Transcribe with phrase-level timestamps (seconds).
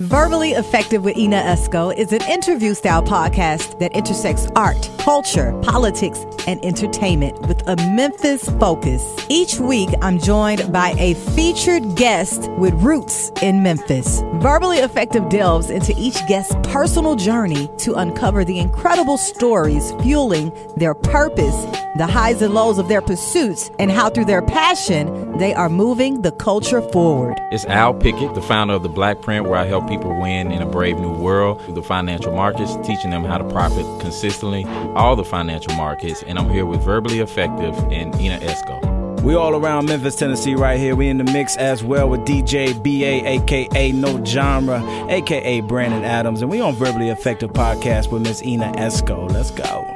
[0.00, 6.26] Verbally Effective with Ina Esco is an interview style podcast that intersects art, culture, politics,
[6.48, 9.04] and entertainment with a Memphis focus.
[9.28, 14.20] Each week, I'm joined by a featured guest with roots in Memphis.
[14.34, 20.94] Verbally Effective delves into each guest's personal journey to uncover the incredible stories fueling their
[20.94, 21.54] purpose,
[21.98, 26.22] the highs and lows of their pursuits, and how through their passion, they are moving
[26.22, 27.38] the culture forward.
[27.52, 30.62] It's Al Pickett, the founder of the Black Print, where I help people win in
[30.62, 34.64] a brave new world through the financial markets, teaching them how to profit consistently,
[34.96, 36.22] all the financial markets.
[36.22, 38.96] And I'm here with Verbally Effective and Ina Esco.
[39.22, 40.94] We all around Memphis, Tennessee, right here.
[40.94, 46.42] We in the mix as well with DJ BA, aka No Genre, aka Brandon Adams,
[46.42, 49.28] and we on Verbally Effective podcast with Miss Ina Esco.
[49.30, 49.95] Let's go.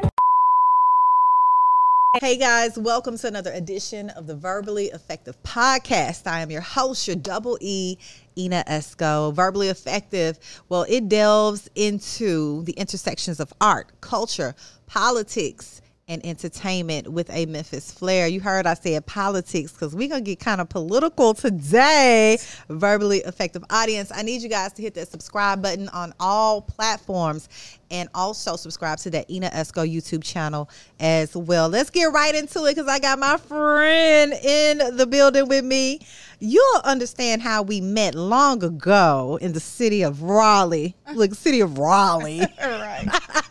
[2.19, 6.27] Hey guys, welcome to another edition of the Verbally Effective Podcast.
[6.27, 7.99] I am your host, your double E,
[8.37, 9.33] Ina Esco.
[9.33, 10.37] Verbally Effective,
[10.69, 14.57] well, it delves into the intersections of art, culture,
[14.89, 18.27] politics, and entertainment with a Memphis flair.
[18.27, 22.37] You heard I said politics because we're going to get kind of political today.
[22.69, 24.11] Verbally effective audience.
[24.13, 27.49] I need you guys to hit that subscribe button on all platforms
[27.93, 31.69] and also subscribe to that Ina Esco YouTube channel as well.
[31.69, 36.01] Let's get right into it because I got my friend in the building with me.
[36.41, 40.97] You'll understand how we met long ago in the city of Raleigh.
[41.15, 42.41] Look, city of Raleigh.
[42.61, 43.07] right.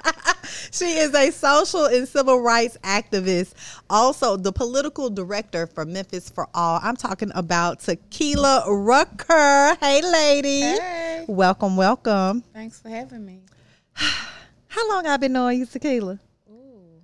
[0.71, 3.53] she is a social and civil rights activist,
[3.89, 6.79] also the political director for Memphis for All.
[6.83, 9.75] I'm talking about Tikeila Rucker.
[9.79, 10.61] Hey, lady.
[10.61, 11.25] Hey.
[11.27, 12.41] Welcome, welcome.
[12.53, 13.41] Thanks for having me.
[14.67, 16.19] How long I been knowing you, Tikeila?
[16.51, 17.01] Ooh,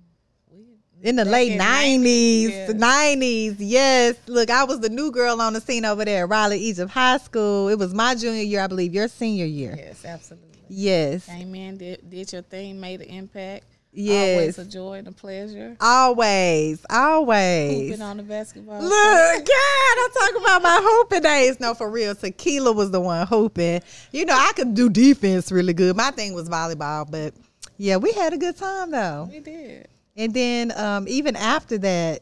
[1.02, 2.72] In the back late in nineties, yeah.
[2.72, 4.16] nineties, yes.
[4.26, 7.18] Look, I was the new girl on the scene over there at Raleigh Egypt High
[7.18, 7.68] School.
[7.68, 8.94] It was my junior year, I believe.
[8.94, 10.55] Your senior year, Yes, absolutely.
[10.68, 11.76] Yes, Amen.
[11.76, 13.64] did, did your thing, made an impact.
[13.98, 14.38] Yes.
[14.38, 15.74] Always a joy and a pleasure.
[15.80, 17.88] always, always.
[17.88, 18.82] Hooping on the basketball.
[18.82, 19.46] Look, court.
[19.46, 21.60] God, I'm talking about my hooping days.
[21.60, 22.14] No, for real.
[22.14, 23.80] Tikeila was the one hooping.
[24.12, 25.96] You know, I could do defense really good.
[25.96, 27.32] My thing was volleyball, but
[27.78, 29.30] yeah, we had a good time though.
[29.32, 29.88] We did.
[30.14, 32.20] And then um, even after that,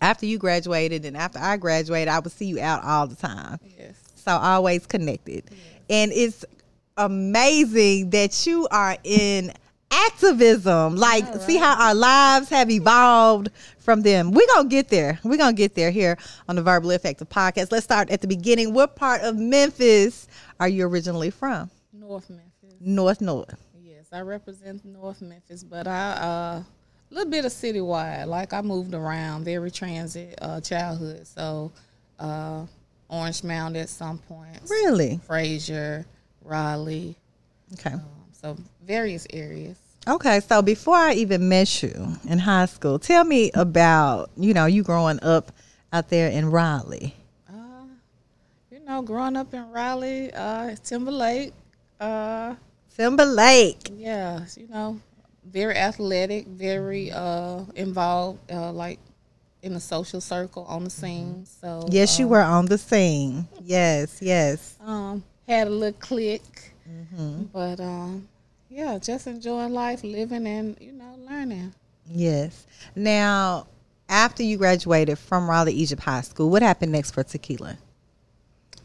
[0.00, 3.60] after you graduated and after I graduated, I would see you out all the time.
[3.78, 3.94] Yes.
[4.16, 5.44] So always connected.
[5.88, 6.44] And it's
[6.96, 9.52] amazing that you are in
[9.90, 10.96] activism.
[10.96, 14.30] Like, All see how our lives have evolved from them.
[14.32, 15.18] We're going to get there.
[15.22, 16.16] We're going to get there here
[16.48, 17.72] on the Verbally Effective Podcast.
[17.72, 18.72] Let's start at the beginning.
[18.72, 20.28] What part of Memphis
[20.60, 21.70] are you originally from?
[21.92, 22.76] North Memphis.
[22.80, 23.54] North North.
[23.82, 26.62] Yes, I represent North Memphis, but I uh,
[27.12, 28.26] a little bit of citywide.
[28.26, 31.26] Like I moved around, very transit uh, childhood.
[31.26, 31.72] So
[32.18, 32.66] uh,
[33.08, 34.58] Orange Mound at some point.
[34.68, 35.20] Really?
[35.28, 36.04] Frayser,
[36.44, 37.16] Raleigh.
[37.74, 37.94] Okay.
[37.94, 39.76] Um, so various areas.
[40.08, 44.66] Okay, so before I even met you in high school, tell me about, you know,
[44.66, 45.52] you growing up
[45.92, 47.14] out there in Raleigh.
[47.48, 47.84] Uh,
[48.70, 51.52] you know, growing up in Raleigh, uh, Timberlake,
[52.00, 52.56] uh,
[52.96, 53.90] Timberlake.
[53.96, 55.00] yeah, you know,
[55.44, 58.98] very athletic, very uh, involved, uh, like
[59.62, 61.46] in the social circle on the scene.
[61.46, 63.46] So Yes, you uh, were on the scene.
[63.62, 64.76] Yes, yes.
[64.84, 66.42] Um, had a little click,
[66.88, 67.44] Mm-hmm.
[67.52, 68.28] but um,
[68.68, 71.72] yeah, just enjoying life, living, and you know, learning.
[72.10, 72.66] Yes.
[72.96, 73.68] Now,
[74.08, 77.76] after you graduated from Raleigh Egypt High School, what happened next for Tikeila?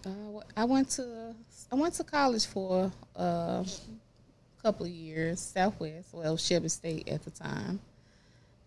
[0.05, 0.09] Uh,
[0.55, 1.33] I went to
[1.71, 3.65] I went to college for a
[4.61, 7.79] couple of years, Southwest, well, Shelby State at the time,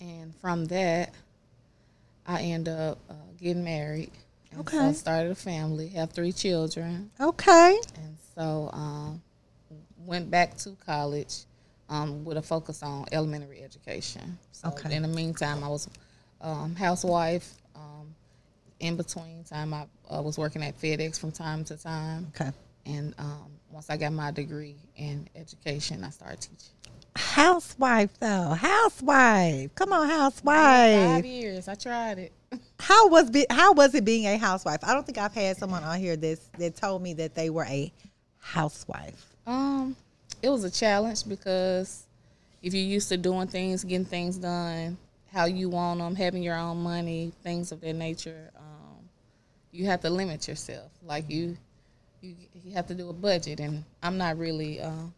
[0.01, 1.15] and from that,
[2.27, 4.11] I ended up uh, getting married.
[4.53, 4.93] And so Okay.
[4.93, 7.79] started a family, have three children, Okay.
[7.97, 9.23] and so um,
[10.05, 11.45] went back to college
[11.89, 14.39] um, with a focus on elementary education.
[14.53, 14.95] So Okay.
[14.95, 15.89] in the meantime, I was
[16.41, 17.55] um, housewife.
[17.75, 18.15] Um,
[18.81, 22.51] in between time, I uh, was working at FedEx from time to time, Okay.
[22.87, 26.75] and um, once I got my degree in education, I started teaching.
[27.17, 28.51] Housewife though.
[28.59, 29.75] Housewife.
[29.75, 31.09] Come on, housewife.
[31.11, 32.33] Five years, I tried it.
[32.79, 34.81] How was be, how was it being a housewife?
[34.83, 37.65] I don't think I've had someone on here that's that told me that they were
[37.65, 37.93] a
[38.39, 39.27] housewife.
[39.47, 39.97] Um,
[40.43, 42.05] it was a challenge because
[42.63, 44.97] if you're used to doing things, getting things done
[45.33, 49.09] how you want them, having your own money, things of that nature, um,
[49.71, 50.91] you have to limit yourself.
[51.05, 51.57] Like you,
[52.21, 55.13] you, you have to do a budget, and I'm not really, uh, I'm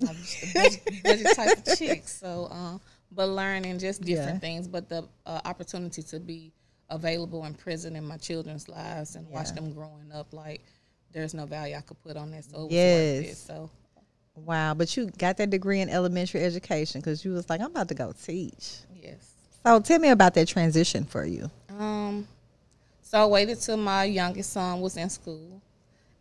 [0.00, 2.06] not a budget, budget type of chick.
[2.06, 2.80] So, um,
[3.12, 4.38] but learning just different Yeah.
[4.38, 6.52] things, but the uh, opportunity to be
[6.88, 10.62] available in prison in my children's lives and watch them growing up, like
[11.12, 12.44] there's no value I could put on that.
[12.44, 13.26] So it was worth Yes.
[13.26, 13.36] it.
[13.36, 13.70] So
[14.36, 17.88] Wow, but you got that degree in elementary education because you was like, I'm about
[17.88, 18.78] to go teach.
[18.94, 19.34] yes.
[19.66, 21.50] So tell me about that transition for you.
[21.78, 22.26] Um,
[23.02, 25.60] so I waited till my youngest son was in school,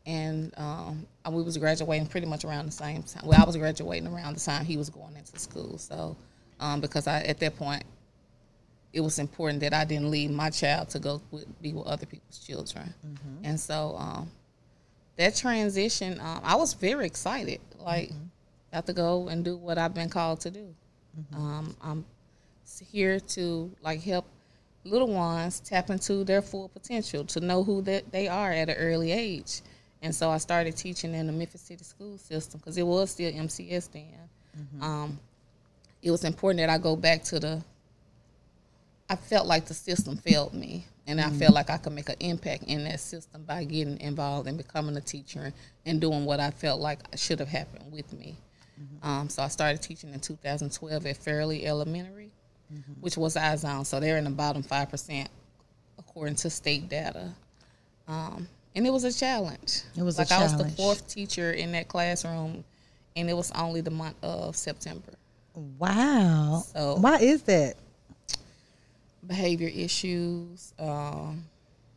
[0.06, 3.26] and um, we was graduating pretty much around the same time.
[3.26, 5.78] Well, I was graduating around the time he was going into school.
[5.78, 6.18] So,
[6.60, 7.84] um, because I at that point,
[8.94, 12.06] it was important that I didn't leave my child to go with, be with other
[12.06, 12.94] people's children,
[13.44, 14.32] and so um,
[15.18, 17.60] that transition, um, I was very excited.
[17.78, 18.12] Like,
[18.74, 20.74] got to go and do what I've been called to do.
[21.36, 22.06] Um, I'm
[22.92, 24.26] here to like help
[24.86, 28.76] little ones tap into their full potential to know who that they are at an
[28.78, 29.62] early age.
[30.02, 33.32] And so I started teaching in the Memphis City school system because it was still
[33.32, 34.06] MCS then.
[34.82, 35.20] Um,
[36.02, 37.64] it was important that I go back to the.
[39.10, 42.16] I felt like the system failed me, and I felt like I could make an
[42.20, 45.52] impact in that system by getting involved and becoming a teacher
[45.86, 48.36] and doing what I felt like should have happened with me.
[49.04, 52.30] Um, so I started teaching in 2012 at Fairley Elementary,
[53.02, 53.86] which was iZone.
[53.86, 55.30] So they're in the bottom five percent
[55.98, 57.34] according to state data.
[58.08, 59.82] Um, and it was a challenge.
[59.98, 62.64] It was a like I was the fourth teacher in that classroom,
[63.16, 65.14] and it was only the month of September.
[65.78, 66.64] Wow.
[66.74, 67.76] So- Why is that?
[69.28, 70.74] behavior issues.
[70.80, 71.44] Um,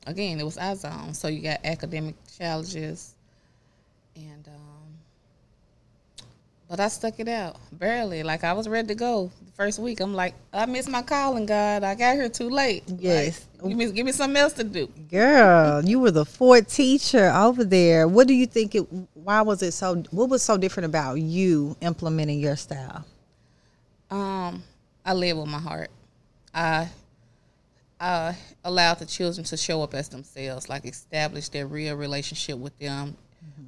[0.07, 3.15] again, it was iZone, so you got academic challenges,
[4.17, 6.27] and um,
[6.69, 8.23] but I stuck it out barely.
[8.23, 10.01] Like I was ready to go the first week.
[10.01, 11.85] I'm like, I missed my calling, God.
[11.85, 12.87] I got here too late.
[12.89, 13.47] Like, Yes.
[13.67, 14.89] give me give me something else to do.
[15.11, 18.07] Girl, you were the fourth teacher over there.
[18.09, 18.81] What do you think it
[19.15, 23.07] why was it so what was so different about you implementing your style?
[24.13, 24.63] Um,
[25.07, 25.91] I live with my heart.
[26.53, 26.91] I
[27.99, 32.79] I allowed the children to show up as themselves, like establish their real relationship with
[32.79, 33.17] them,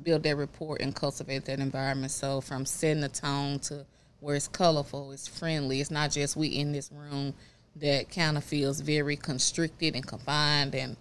[0.02, 2.12] build their rapport, and cultivate that environment.
[2.12, 3.86] So from setting the tone to
[4.20, 5.80] where it's colorful, it's friendly.
[5.80, 7.32] It's not just we in this room
[7.76, 10.98] that kind of feels very constricted and confined and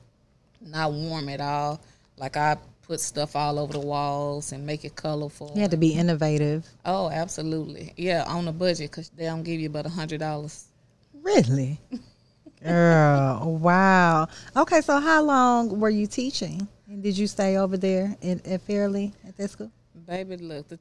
[0.62, 1.82] not warm at all.
[2.16, 5.52] Like I put stuff all over the walls and make it colorful.
[5.56, 6.68] You had to be innovative.
[6.86, 7.94] Oh, absolutely.
[7.98, 10.66] Yeah, on a budget because they don't give you but a hundred dollars.
[11.22, 11.80] Really?
[12.64, 14.28] Girl, wow.
[14.56, 16.68] Okay, so how long were you teaching?
[16.88, 19.72] And did you stay over there in, at at that school?
[20.08, 20.80] Baby, look, the,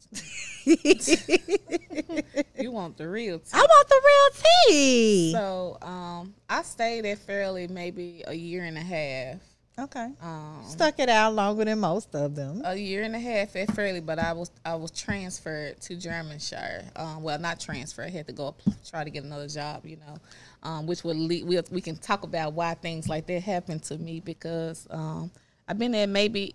[2.58, 3.50] you want the real tea.
[3.52, 5.32] I want the real tea.
[5.32, 9.38] So, um, I stayed at Fairley maybe a year and a half.
[9.78, 10.10] Okay.
[10.20, 12.60] Um, Stuck it out longer than most of them.
[12.64, 16.84] a year and a half at Fairley, but I was I was transferred to Germanshire.
[16.94, 18.06] Um, well, not transferred.
[18.06, 19.86] I had to go up, try to get another job.
[19.86, 20.18] You know,
[20.62, 21.46] um, which would lead.
[21.46, 25.30] We we can talk about why things like that happened to me because um,
[25.66, 26.54] I've been at maybe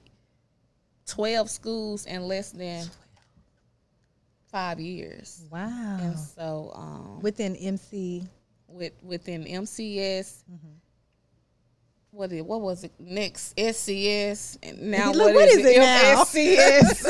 [1.08, 2.86] twelve schools in less than
[4.52, 5.98] five years, Wow.
[6.02, 8.28] and so um, Within MC.
[8.68, 10.44] with within MCS.
[12.18, 15.78] What it, what was it next SCS and now Look, what what is, is it
[15.78, 16.24] now?
[16.24, 17.06] MSCS?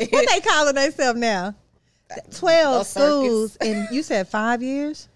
[0.12, 1.54] What they calling themselves now?
[2.34, 5.06] Twelve schools, and you said five years.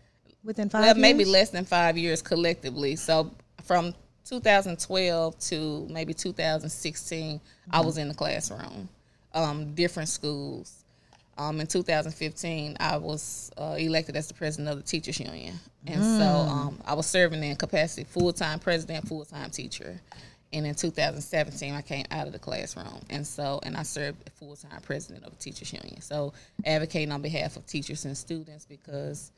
[0.44, 2.94] Within five, well, maybe less than five years collectively.
[2.94, 3.32] So
[3.64, 3.92] from
[4.26, 7.40] 2012 to maybe 2016,
[7.72, 8.88] I was in the classroom,
[9.32, 10.83] um, different schools.
[11.36, 16.02] Um, in 2015, I was uh, elected as the president of the teachers union, and
[16.02, 20.00] so um, I was serving in capacity full time president, full time teacher.
[20.52, 24.54] And in 2017, I came out of the classroom, and so and I served full
[24.54, 26.00] time president of the teachers union.
[26.00, 26.32] So
[26.64, 29.32] advocating on behalf of teachers and students because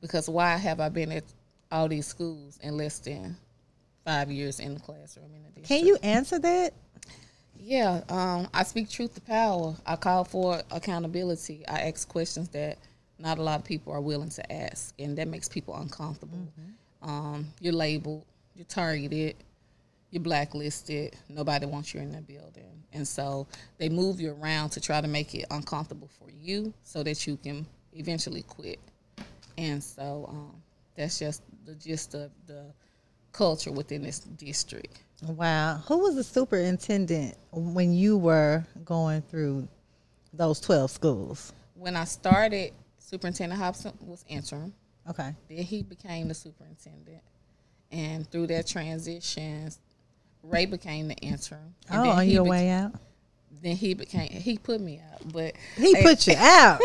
[0.00, 1.24] because why have I been at
[1.70, 3.36] all these schools in less than
[4.04, 5.68] five years in the classroom in the district?
[5.68, 6.74] Can you answer that?
[7.62, 9.76] Yeah, um, I speak truth to power.
[9.84, 11.62] I call for accountability.
[11.68, 12.78] I ask questions that
[13.18, 16.38] not a lot of people are willing to ask, and that makes people uncomfortable.
[17.02, 18.24] Um, you're labeled,
[18.54, 19.36] you're targeted,
[20.10, 21.16] you're blacklisted.
[21.28, 25.08] Nobody wants you in the building, and so they move you around to try to
[25.08, 28.78] make it uncomfortable for you, so that you can eventually quit.
[29.58, 30.62] And so um,
[30.96, 32.64] that's just the gist of the
[33.32, 35.02] culture within this district.
[35.22, 35.82] Wow.
[35.86, 39.68] Who was the superintendent when you were going through
[40.32, 41.52] those 12 schools?
[41.74, 44.72] When I started, Superintendent Hopson was interim.
[45.08, 45.34] Okay.
[45.48, 47.22] Then he became the superintendent.
[47.90, 49.70] And through that transition,
[50.42, 51.74] Ray became the interim.
[51.90, 52.92] And Oh, on he your bec- way out?
[53.62, 55.32] Then he became, he put me out.
[55.32, 56.80] But He put you out.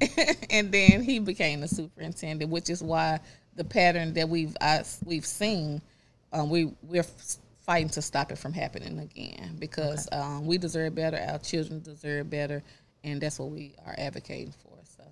[0.50, 3.20] and then he became the superintendent, which is why
[3.56, 5.82] the pattern that we've I, we've seen,
[6.32, 7.04] um, we we're
[7.70, 10.20] fighting to stop it from happening again because okay.
[10.20, 11.16] um, we deserve better.
[11.16, 12.64] Our children deserve better,
[13.04, 14.76] and that's what we are advocating for.
[14.96, 15.04] So,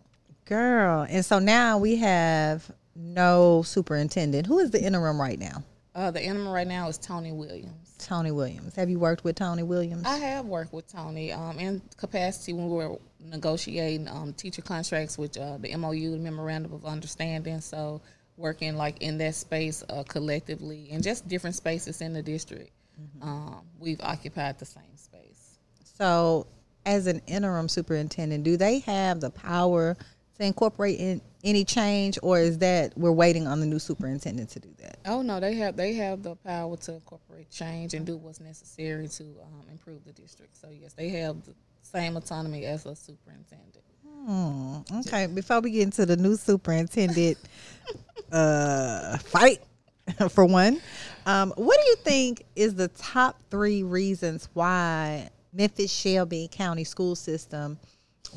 [0.45, 4.49] girl, and so now we have no superintendent.
[4.49, 5.63] Who is the interim right now?
[5.95, 7.95] Uh, the interim right now is Toni Williams.
[7.99, 8.75] Toni Williams.
[8.75, 10.05] Have you worked with Toni Williams?
[10.05, 15.17] I have worked with Toni um, in capacity when we were negotiating um, teacher contracts
[15.17, 17.61] with uh, the MOU, the Memorandum of Understanding.
[17.61, 18.01] So
[18.39, 22.71] working like in that space uh, collectively and just different spaces in the district.
[23.01, 23.29] Mm-hmm.
[23.29, 25.59] Um, we've occupied the same space.
[25.83, 26.47] So,
[26.87, 29.97] as an interim superintendent, do they have the power
[30.39, 34.61] to incorporate in any change, or is that we're waiting on the new superintendent to
[34.61, 34.99] do that?
[35.05, 39.09] Oh no, they have they have the power to incorporate change and do what's necessary
[39.09, 40.57] to um, improve the district.
[40.57, 43.85] So yes, they have the same autonomy as a superintendent.
[44.29, 44.81] Hmm.
[44.93, 47.39] Okay, before we get into the new superintendent
[48.33, 49.63] uh, fight,
[50.29, 50.83] for one,
[51.25, 57.17] um, what do you think is the top three reasons why Memphis Shelby County school
[57.17, 57.79] system?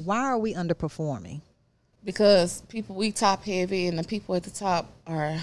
[0.05, 1.41] Why are we underperforming?
[2.05, 5.39] Because people we top heavy, and the people at the top are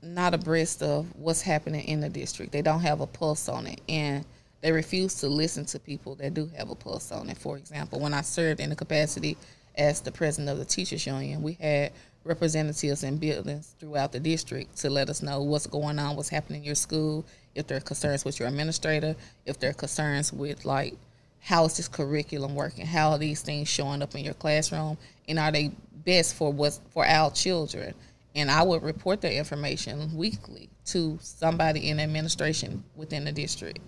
[0.00, 2.50] not abreast of what's happening in the district.
[2.50, 4.24] They don't have a pulse on it, and
[4.62, 7.36] they refuse to listen to people that do have a pulse on it.
[7.36, 9.36] For example, when I served in the capacity
[9.76, 11.92] as the president of the teachers union, we had
[12.24, 16.60] representatives in buildings throughout the district to let us know what's going on, what's happening
[16.60, 20.64] in your school, if there are concerns with your administrator, if there are concerns with
[20.64, 20.94] like
[21.40, 25.38] how is this curriculum working, how are these things showing up in your classroom, and
[25.40, 25.72] are they
[26.04, 27.94] best for what's for our children?
[28.36, 33.80] And I would report the information weekly to somebody in administration within the district.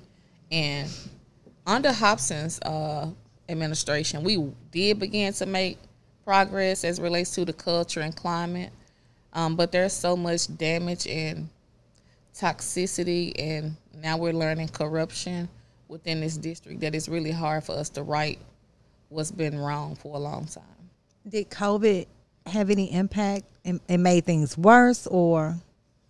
[0.54, 0.88] And
[1.66, 3.10] under Hopson's uh,
[3.48, 5.78] administration, we did begin to make
[6.24, 8.70] progress as relates to the culture and climate.
[9.32, 11.48] Um, but there's so much damage and
[12.36, 15.48] toxicity, and now we're learning corruption
[15.88, 18.38] within this district that it's really hard for us to right
[19.08, 20.62] what's been wrong for a long time.
[21.28, 22.06] Did COVID
[22.46, 25.56] have any impact and, and made things worse, or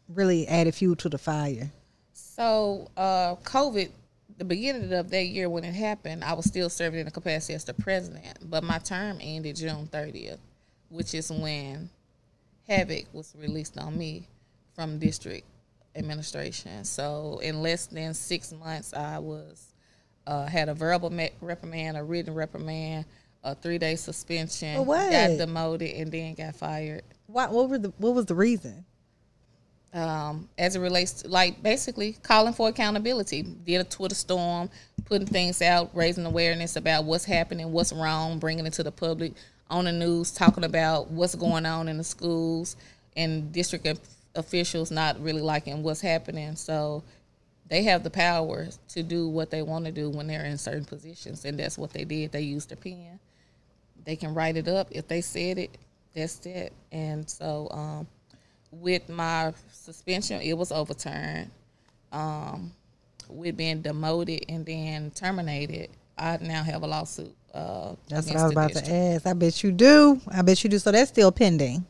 [0.07, 1.71] really added fuel to the fire?
[2.13, 3.91] So, uh, COVID
[4.37, 7.55] the beginning of that year when it happened, I was still serving in the capacity
[7.55, 10.38] as the president, but my term ended June 30th,
[10.88, 11.88] which is when
[12.67, 14.29] havoc was released on me
[14.75, 15.47] from district
[15.95, 16.85] administration.
[16.85, 19.73] So in less than six months, I was
[20.26, 23.05] uh, had a verbal reprimand, a written reprimand,
[23.43, 24.79] a three day suspension,
[25.38, 27.03] got demoted, and then got fired.
[27.26, 27.53] What?
[27.53, 27.93] What were the?
[27.99, 28.85] What was the reason?
[29.95, 33.43] Um, as it relates to like basically calling for accountability.
[33.43, 34.69] Did a Twitter storm,
[35.05, 39.33] putting things out, raising awareness about what's happening, what's wrong, bringing it to the public
[39.71, 42.77] on the news, talking about what's going on in the schools
[43.17, 43.87] and district
[44.35, 46.57] officials not really liking what's happening.
[46.57, 47.05] So
[47.69, 50.85] they have the power to do what they want to do when they're in certain
[50.85, 52.33] positions, and that's what they did.
[52.33, 53.19] They used their pen.
[54.05, 55.79] They can write it up if they said it.
[56.15, 56.73] That's it.
[56.93, 58.07] And so um,
[58.81, 61.50] with my suspension, it was overturned.
[62.12, 62.73] Um,
[63.28, 67.35] with being demoted and then terminated, I now have a lawsuit.
[67.52, 68.88] Uh, that's what I was about district.
[68.88, 69.26] to ask.
[69.26, 70.21] I bet you do.
[70.28, 70.78] I bet you do.
[70.78, 71.85] So that's still pending.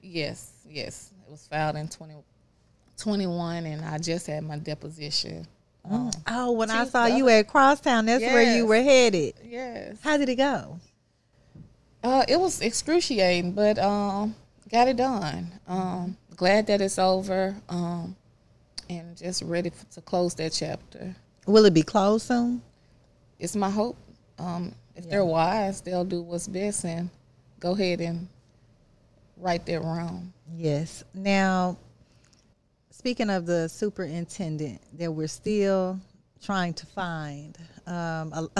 [0.00, 1.12] Yes, yes.
[1.26, 5.46] It was filed in 2021, and I just had my deposition.
[5.86, 5.92] Mm.
[5.92, 8.32] Um, oh, when I saw you at Crosstown, that's yes.
[8.32, 9.34] where you were headed.
[9.44, 9.96] Yes.
[10.02, 10.78] How did it go?
[12.02, 14.34] Uh, it was excruciating, but um,
[14.70, 15.52] got it done.
[15.68, 18.16] Um, glad that it's over um,
[18.88, 21.14] and just ready to close that chapter.
[21.46, 22.62] Will it be closed soon?
[23.38, 23.96] It's my hope.
[24.38, 25.10] Um, if yeah.
[25.10, 27.10] they're wise, they'll do what's best and
[27.58, 28.28] go ahead and
[29.36, 30.32] right their wrong.
[30.54, 31.04] Yes.
[31.14, 31.76] Now,
[32.90, 35.98] speaking of the superintendent that we're still
[36.42, 38.50] trying to find, um, what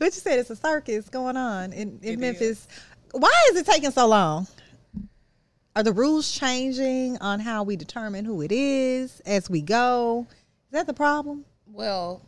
[0.00, 2.42] you said, it's a circus going on in, in Memphis.
[2.42, 2.68] Is.
[3.12, 4.46] Why is it taking so long?
[5.74, 10.26] Are the rules changing on how we determine who it is as we go?
[10.30, 11.46] Is that the problem?
[11.66, 12.20] Well,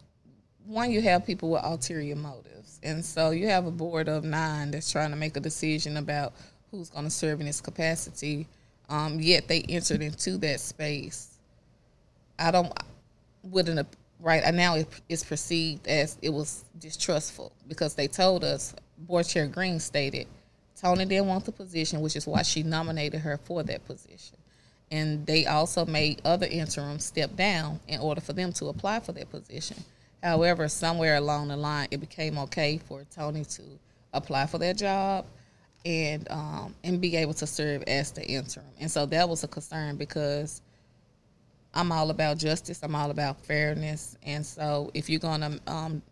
[0.65, 2.81] one, you have people with ulterior motives.
[2.83, 6.33] And so you have a board of nine that's trying to make a decision about
[6.71, 8.47] who's going to serve in this capacity.
[8.89, 11.37] Um, yet they entered into that space.
[12.39, 12.73] I don't,
[13.43, 13.87] wouldn't,
[14.21, 14.79] right now
[15.11, 20.29] it's perceived as it was distrustful because they told us, Board Chair Greene stated,
[20.85, 24.37] Toni didn't want the position, which is why she nominated her for that position.
[24.91, 29.13] And they also made other interims step down in order for them to apply for
[29.13, 29.83] that position.
[30.23, 33.63] However, somewhere along the line, it became okay for Toni to
[34.13, 35.25] apply for that job
[35.87, 38.67] and um, and be able to serve as the interim.
[38.79, 40.61] And so that was a concern because
[41.73, 42.83] I'm all about justice.
[42.83, 44.19] I'm all about fairness.
[44.23, 46.03] And so, if you're gonna um,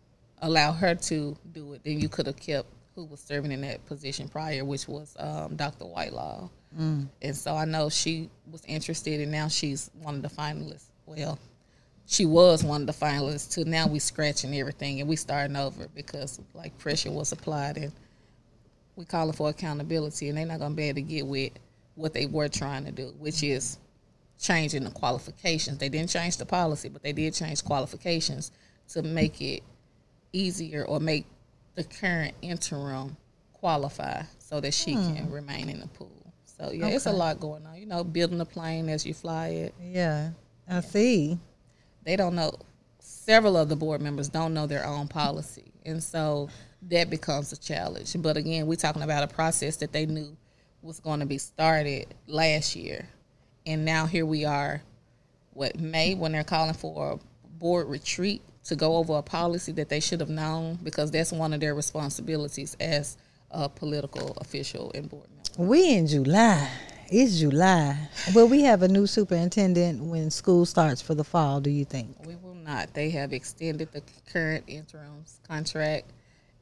[0.41, 3.85] allow her to do it, then you could have kept who was serving in that
[3.85, 5.85] position prior, which was um, Dr.
[5.85, 6.49] Whitelaw.
[6.77, 7.07] Mm.
[7.21, 10.85] And so I know she was interested, and now she's one of the finalists.
[11.05, 11.39] Well,
[12.05, 13.51] she was one of the finalists.
[13.53, 17.91] To now we scratching everything and we starting over because like pressure was applied and
[18.95, 21.53] we calling for accountability, and they're not gonna be able to get with
[21.95, 23.77] what they were trying to do, which is
[24.39, 25.77] changing the qualifications.
[25.77, 28.51] They didn't change the policy, but they did change qualifications
[28.89, 29.63] to make it
[30.31, 31.25] easier or make
[31.75, 33.17] the current interim
[33.53, 35.15] qualify so that she hmm.
[35.15, 36.11] can remain in the pool.
[36.45, 36.95] So yeah, okay.
[36.95, 37.77] it's a lot going on.
[37.77, 39.75] You know, building the plane as you fly it.
[39.81, 40.31] Yeah,
[40.69, 40.79] I yeah.
[40.81, 41.39] see.
[42.03, 42.53] They don't know.
[42.99, 46.49] Several of the board members don't know their own policy, and so
[46.89, 48.15] that becomes a challenge.
[48.19, 50.35] But again, we're talking about a process that they knew
[50.81, 53.07] was going to be started last year,
[53.65, 54.81] and now here we are,
[55.51, 57.19] what May when they're calling for a
[57.57, 61.53] board retreat to go over a policy that they should have known because that's one
[61.53, 63.17] of their responsibilities as
[63.51, 65.71] a political official and board member.
[65.71, 66.69] We in July.
[67.09, 68.09] It's July.
[68.33, 72.15] Will we have a new superintendent when school starts for the fall, do you think?
[72.25, 72.93] We will not.
[72.93, 74.01] They have extended the
[74.31, 76.11] current interim's contract,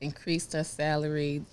[0.01, 1.43] increased her salary,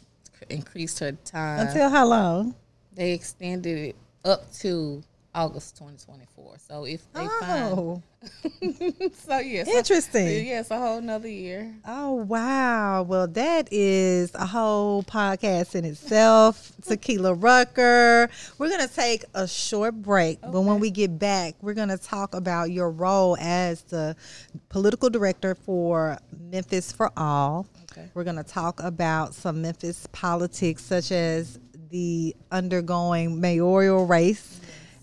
[0.49, 1.69] increased her time.
[1.69, 2.55] Until how long?
[2.95, 5.03] They extended it up to
[5.39, 6.57] August 2024.
[6.59, 8.03] So if they oh.
[8.61, 10.27] find, so yes, interesting.
[10.27, 11.73] So, yes, a whole another year.
[11.87, 13.03] Oh wow!
[13.03, 16.73] Well, that is a whole podcast in itself.
[16.83, 18.29] Tikeila Rucker.
[18.59, 20.51] We're gonna take a short break, okay.
[20.51, 24.17] but when we get back, we're gonna talk about your role as the
[24.71, 27.69] political director for Memphis for All.
[27.93, 28.09] Okay.
[28.13, 34.61] We're gonna talk about some Memphis politics, such as the undergoing mayoral race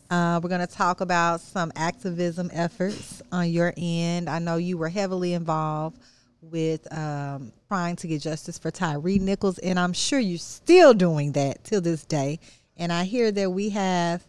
[0.09, 4.29] uh, we're going to talk about some activism efforts on your end.
[4.29, 5.99] I know you were heavily involved
[6.41, 11.31] with um, trying to get justice for Tyre Nichols, and I'm sure you're still doing
[11.33, 12.39] that till this day.
[12.77, 14.25] And I hear that we have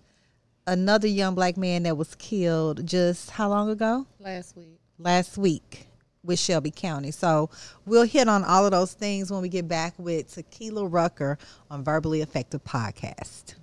[0.67, 4.07] another young black man that was killed just how long ago?
[4.19, 4.79] Last week.
[4.99, 5.87] Last week
[6.25, 7.11] with Shelby County.
[7.11, 7.51] So
[7.85, 11.39] we'll hit on all of those things when we get back with Tikeila Rucker
[11.71, 13.55] on Verbally Effective Podcast.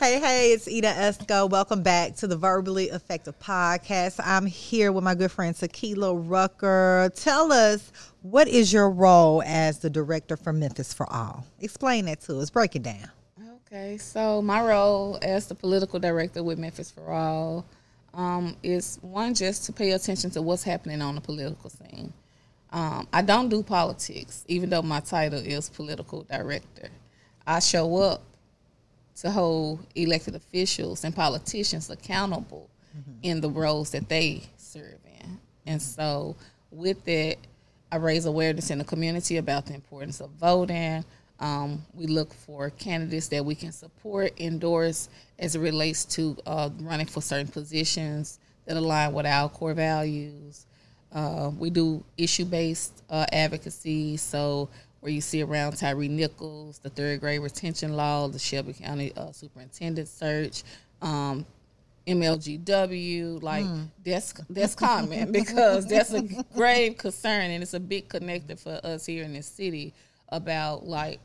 [0.00, 1.50] Hey, hey, it's Ina Esco.
[1.50, 4.18] Welcome back to the Verbally Effective Podcast.
[4.24, 7.12] I'm here with my good friend Tikeila Rucker.
[7.14, 11.44] Tell us, what is your role as the director for Memphis for All?
[11.60, 12.48] Explain that to us.
[12.48, 13.10] Break it down.
[13.66, 17.66] Okay, so my role as the political director with Memphis for All
[18.14, 22.14] um, is one, just to pay attention to what's happening on the political scene.
[22.72, 26.88] Um, I don't do politics, even though my title is political director.
[27.46, 28.22] I show up
[29.16, 33.12] to hold elected officials and politicians accountable mm-hmm.
[33.22, 35.38] in the roles that they serve in.
[35.66, 36.36] And so,
[36.70, 37.36] with that,
[37.92, 41.04] I raise awareness in the community about the importance of voting.
[41.40, 46.70] Um, we look for candidates that we can support, endorse as it relates to uh,
[46.80, 50.66] running for certain positions that align with our core values.
[51.12, 54.68] Uh, we do issue based uh, advocacy, so
[55.00, 59.32] where you see around Tyre Nichols, the third grade retention law, the Shelby County uh,
[59.32, 60.62] superintendent search,
[61.00, 61.46] um,
[62.06, 63.86] MLGW, like mm.
[64.04, 66.22] that's that's common because that's a
[66.54, 69.94] grave concern and it's a big connector for us here in this city
[70.28, 71.20] about like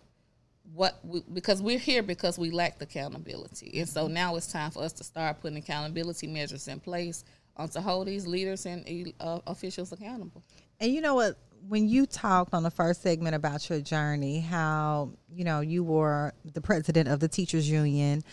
[0.73, 4.83] what we, because we're here because we lack accountability and so now it's time for
[4.83, 7.23] us to start putting accountability measures in place
[7.57, 10.43] um, to hold these leaders and uh, officials accountable.
[10.79, 11.37] And you know what?
[11.67, 16.33] When you talked on the first segment about your journey, how you know you were
[16.53, 18.23] the president of the teachers union,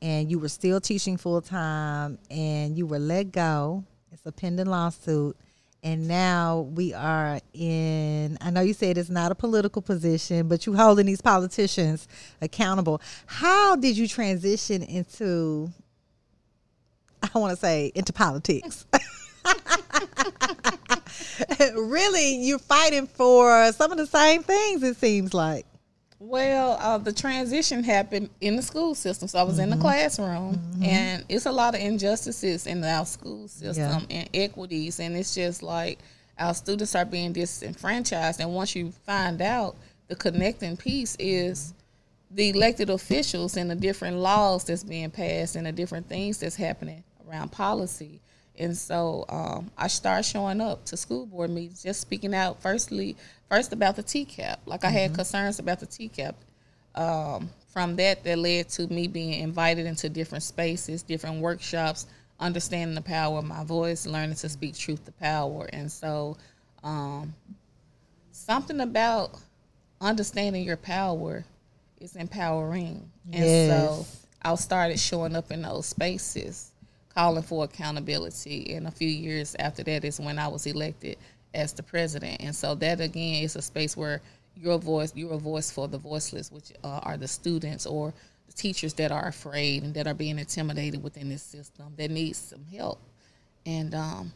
[0.00, 3.84] and you were still teaching full time, and you were let go.
[4.10, 5.36] It's a pending lawsuit,
[5.82, 8.36] and now we are in.
[8.40, 12.08] I know you said it's not a political position, but you holding these politicians
[12.40, 13.00] accountable.
[13.26, 15.70] How did you transition into?
[17.34, 18.84] I want to say into politics.
[21.74, 24.82] really, you're fighting for some of the same things.
[24.82, 25.66] It seems like.
[26.18, 29.26] Well, uh, the transition happened in the school system.
[29.26, 29.64] So I was mm-hmm.
[29.64, 29.82] in the mm-hmm.
[29.82, 30.84] classroom, mm-hmm.
[30.84, 34.18] and it's a lot of injustices in our school system yeah.
[34.18, 35.98] and equities, and it's just like
[36.38, 38.40] our students are being disenfranchised.
[38.40, 39.74] And once you find out,
[40.06, 41.74] the connecting piece is
[42.30, 46.56] the elected officials and the different laws that's being passed and the different things that's
[46.56, 48.20] happening around policy.
[48.58, 53.16] And so um, I started showing up to school board meetings, just speaking out firstly,
[53.48, 54.58] first about the TCAP.
[54.66, 54.96] Like I mm-hmm.
[54.96, 56.34] had concerns about the TCAP
[56.94, 62.06] um, from that, that led to me being invited into different spaces, different workshops,
[62.38, 65.68] understanding the power of my voice, learning to speak truth to power.
[65.72, 66.36] And so,
[66.82, 67.34] um,
[68.32, 69.38] something about
[70.00, 71.44] understanding your power
[72.00, 73.08] is empowering.
[73.32, 74.06] And so,
[74.42, 76.71] I started showing up in those spaces,
[77.14, 78.74] calling for accountability.
[78.74, 81.16] And a few years after that is when I was elected
[81.54, 82.40] as the president.
[82.40, 84.20] And so that again is a space where
[84.56, 88.12] your voice, you're a voice for the voiceless, which uh, are the students or
[88.46, 92.38] the teachers that are afraid and that are being intimidated within this system that needs
[92.38, 93.00] some help.
[93.64, 94.32] And um,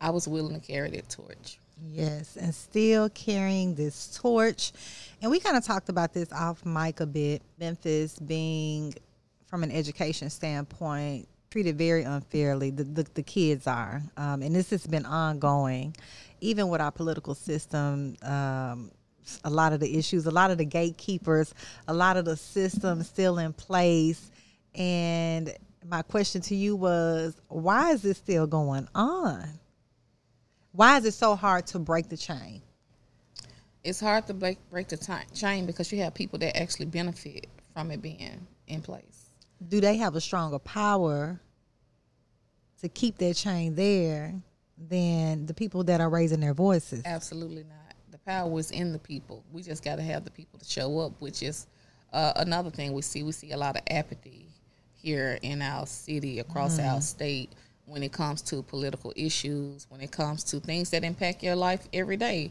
[0.00, 1.58] I was willing to carry that torch.
[1.90, 4.72] Yes, and still carrying this torch.
[5.20, 7.42] And we kind of talked about this off mic a bit.
[7.58, 8.94] Memphis being,
[9.46, 12.68] from an education standpoint, treated very unfairly.
[12.68, 15.96] The the, the kids are, um, and this has been ongoing,
[16.42, 18.14] even with our political system.
[18.20, 18.90] Um,
[19.42, 21.54] a lot of the issues, a lot of the gatekeepers,
[21.88, 24.30] a lot of the systems still in place.
[24.74, 25.50] And
[25.88, 29.48] my question to you was, why is this still going on?
[30.72, 32.60] Why is it so hard to break the chain?
[33.82, 37.90] It's hard to break, break the chain because you have people that actually benefit from
[37.90, 39.30] it being in place.
[39.66, 41.40] Do they have a stronger power
[42.80, 44.34] to keep that chain there
[44.76, 47.02] than the people that are raising their voices?
[47.04, 47.94] Absolutely not.
[48.10, 49.44] The power is in the people.
[49.52, 51.66] We just got to have the people to show up, which is
[52.12, 53.22] uh, another thing we see.
[53.22, 54.46] We see a lot of apathy
[54.94, 57.50] here in our city, across our state,
[57.86, 61.86] when it comes to political issues, when it comes to things that impact your life
[61.92, 62.50] every day.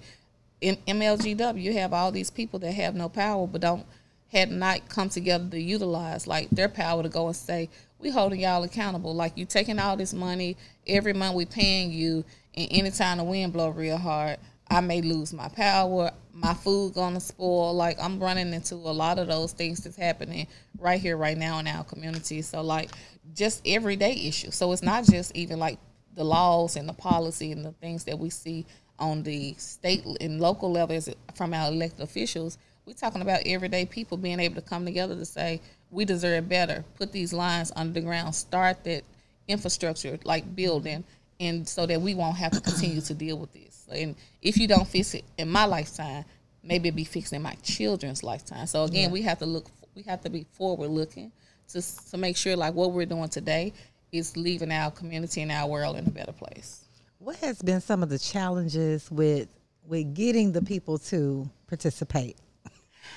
[0.61, 3.85] In MLGW, you have all these people that have no power, but don't
[4.29, 8.39] had not come together to utilize like their power to go and say, we holding
[8.39, 9.13] y'all accountable.
[9.13, 12.23] Like you taking all this money every month, we paying you,
[12.55, 14.37] and anytime the wind blow real hard,
[14.69, 16.11] I may lose my power.
[16.33, 17.73] My food gonna spoil.
[17.73, 20.47] Like I'm running into a lot of those things that's happening
[20.79, 22.41] right here, right now in our community.
[22.41, 22.91] So like
[23.33, 24.55] just everyday issues.
[24.55, 25.79] So it's not just even like
[26.15, 28.65] the laws and the policy and the things that we see
[28.97, 32.57] on the state and local levels from our elected officials.
[32.85, 36.83] We're talking about everyday people being able to come together to say we deserve better.
[36.97, 38.35] Put these lines under the ground.
[38.35, 39.03] Start that
[39.47, 41.03] infrastructure like building,
[41.39, 43.85] and so that we won't have to continue to deal with this.
[43.91, 46.25] And if you don't fix it in my lifetime,
[46.63, 48.67] maybe it'll be fixed in my children's lifetime.
[48.67, 49.65] So again, we have to look.
[49.95, 51.31] We have to be forward looking
[51.69, 53.73] to to make sure like what we're doing today
[54.11, 56.85] is leaving our community and our world in a better place.
[57.19, 59.47] What has been some of the challenges with
[59.87, 62.37] with getting the people to participate?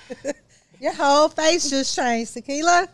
[0.81, 2.89] Your whole face just changed, Tikeila.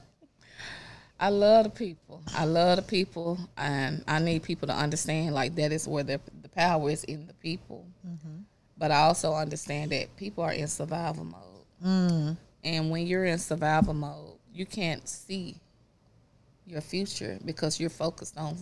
[1.20, 2.23] I love the people.
[2.35, 6.20] I love the people, and I need people to understand like that is where the
[6.42, 7.87] the power is in the people.
[8.07, 8.38] Mm-hmm.
[8.77, 12.37] But I also understand that people are in survival mode, mm.
[12.64, 15.61] and when you're in survival mode, you can't see
[16.66, 18.57] your future because you're focused on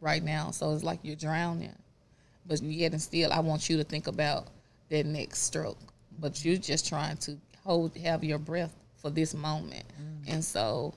[0.00, 0.50] right now.
[0.50, 1.74] So it's like you're drowning,
[2.46, 4.48] but yet and still, I want you to think about
[4.90, 5.78] that next stroke.
[6.20, 9.84] But you're just trying to hold, have your breath for this moment,
[10.26, 10.94] and so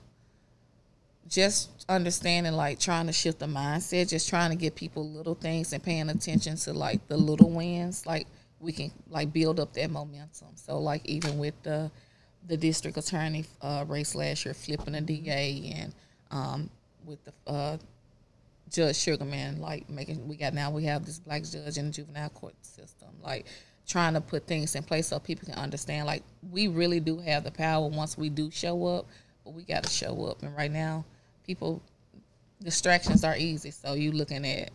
[1.28, 5.74] just understanding like trying to shift the mindset just trying to get people little things
[5.74, 8.26] and paying attention to like the little wins like
[8.60, 10.48] we can like build up that momentum.
[10.54, 11.90] So like even with the
[12.46, 15.94] the district attorney uh, race last year flipping a da and
[16.30, 16.70] um,
[17.04, 17.76] with the uh,
[18.70, 22.30] judge Sugarmon like making we got now we have this black judge in the juvenile
[22.30, 23.08] court system.
[23.22, 23.46] Like
[23.88, 26.22] trying to put things in place so people can understand like
[26.52, 29.06] we really do have the power once we do show up
[29.48, 30.42] but we got to show up.
[30.42, 31.04] And right now
[31.46, 31.82] people
[32.62, 33.70] distractions are easy.
[33.70, 34.70] So you looking at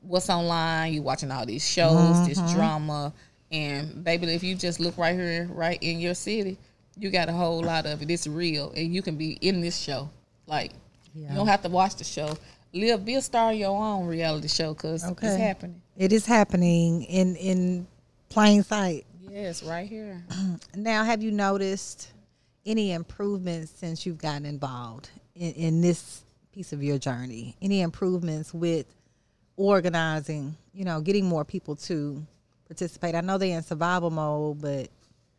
[0.00, 2.54] what's online you watching all these shows this mm-hmm.
[2.54, 3.12] drama.
[3.52, 6.58] And baby if you just look right here right in your city
[6.98, 8.10] you got a whole lot of it.
[8.10, 10.10] It's real and you can be in this show.
[10.46, 10.72] Like
[11.14, 12.36] you don't have to watch the show.
[12.72, 15.28] Live be a star your own reality show because Okay.
[15.28, 15.80] it's happening.
[15.96, 17.86] It is happening in in
[18.28, 19.06] plain sight.
[19.30, 20.22] yes right here
[20.74, 22.12] Now, have you noticed
[22.66, 27.56] any improvements since you've gotten involved in, in this piece of your journey?
[27.62, 28.86] Any improvements with
[29.56, 32.24] organizing, you know, getting more people to
[32.66, 33.14] participate?
[33.14, 34.88] I know they're in survival mode, but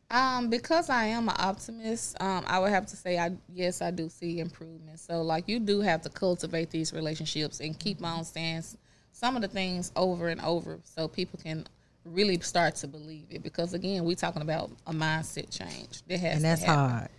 [0.10, 3.92] Um, because I am an optimist, um, I would have to say I yes I
[3.92, 5.00] do see improvement.
[5.00, 8.64] So like you do have to cultivate these relationships and keep on saying
[9.12, 11.66] some of the things over and over so people can
[12.12, 13.44] really start to believe it.
[13.44, 16.02] Because again, we're talking about a mindset change.
[16.08, 17.10] That has and that's hard.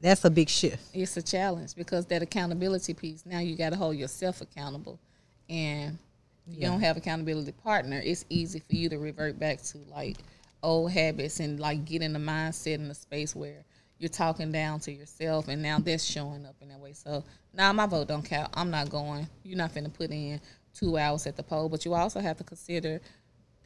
[0.00, 0.82] That's a big shift.
[0.94, 3.24] It's a challenge because that accountability piece.
[3.24, 4.98] Now you got to hold yourself accountable,
[5.48, 5.98] and
[6.46, 8.00] if you don't have accountability partner.
[8.04, 10.18] It's easy for you to revert back to like
[10.62, 13.64] old habits and like get in the mindset in the space where
[13.98, 16.92] you're talking down to yourself, and now that's showing up in that way.
[16.92, 18.50] So now my vote don't count.
[18.54, 19.26] I'm not going.
[19.42, 20.40] You're not finna put in
[20.74, 23.00] two hours at the poll, but you also have to consider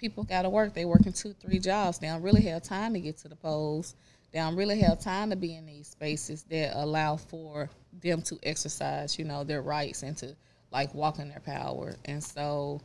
[0.01, 0.73] people got to work.
[0.75, 1.99] They working two, three jobs.
[1.99, 3.95] They don't really have time to get to the polls.
[4.33, 7.69] They don't really have time to be in these spaces that allow for
[8.01, 10.35] them to exercise, you know, their rights and to
[10.73, 11.97] like walk in their power.
[12.07, 12.81] And so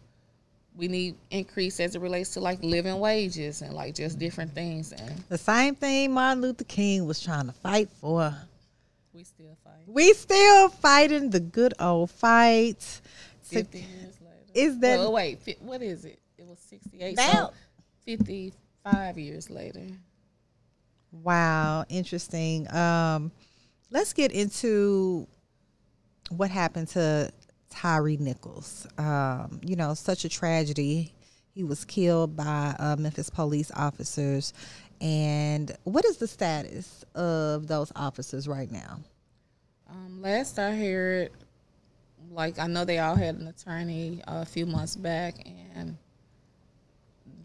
[0.76, 4.92] we need increase as it relates to like living wages and like just different things.
[4.92, 8.36] And The same thing Martin Luther King was trying to fight for.
[9.14, 9.84] we still fight.
[9.88, 13.02] We still fighting the good old fight.
[13.44, 13.88] 50 years
[14.20, 14.36] later.
[14.56, 16.20] Is that well, wait, what is it?
[16.56, 17.18] It was 68.
[17.18, 17.54] Now- So
[18.06, 19.88] 55 years later.
[21.12, 22.72] Wow, interesting.
[22.74, 23.32] Um,
[23.90, 25.28] let's get into
[26.30, 27.32] what happened to
[27.70, 28.88] Tyre Nichols.
[28.98, 31.14] Um, you know, such a tragedy.
[31.54, 34.54] He was killed by uh, Memphis police officers.
[35.02, 39.00] And what is the status of those officers right now?
[39.90, 41.32] Um, last I heard,
[42.32, 45.36] like I know they all had an attorney uh, a few months back,
[45.76, 45.98] and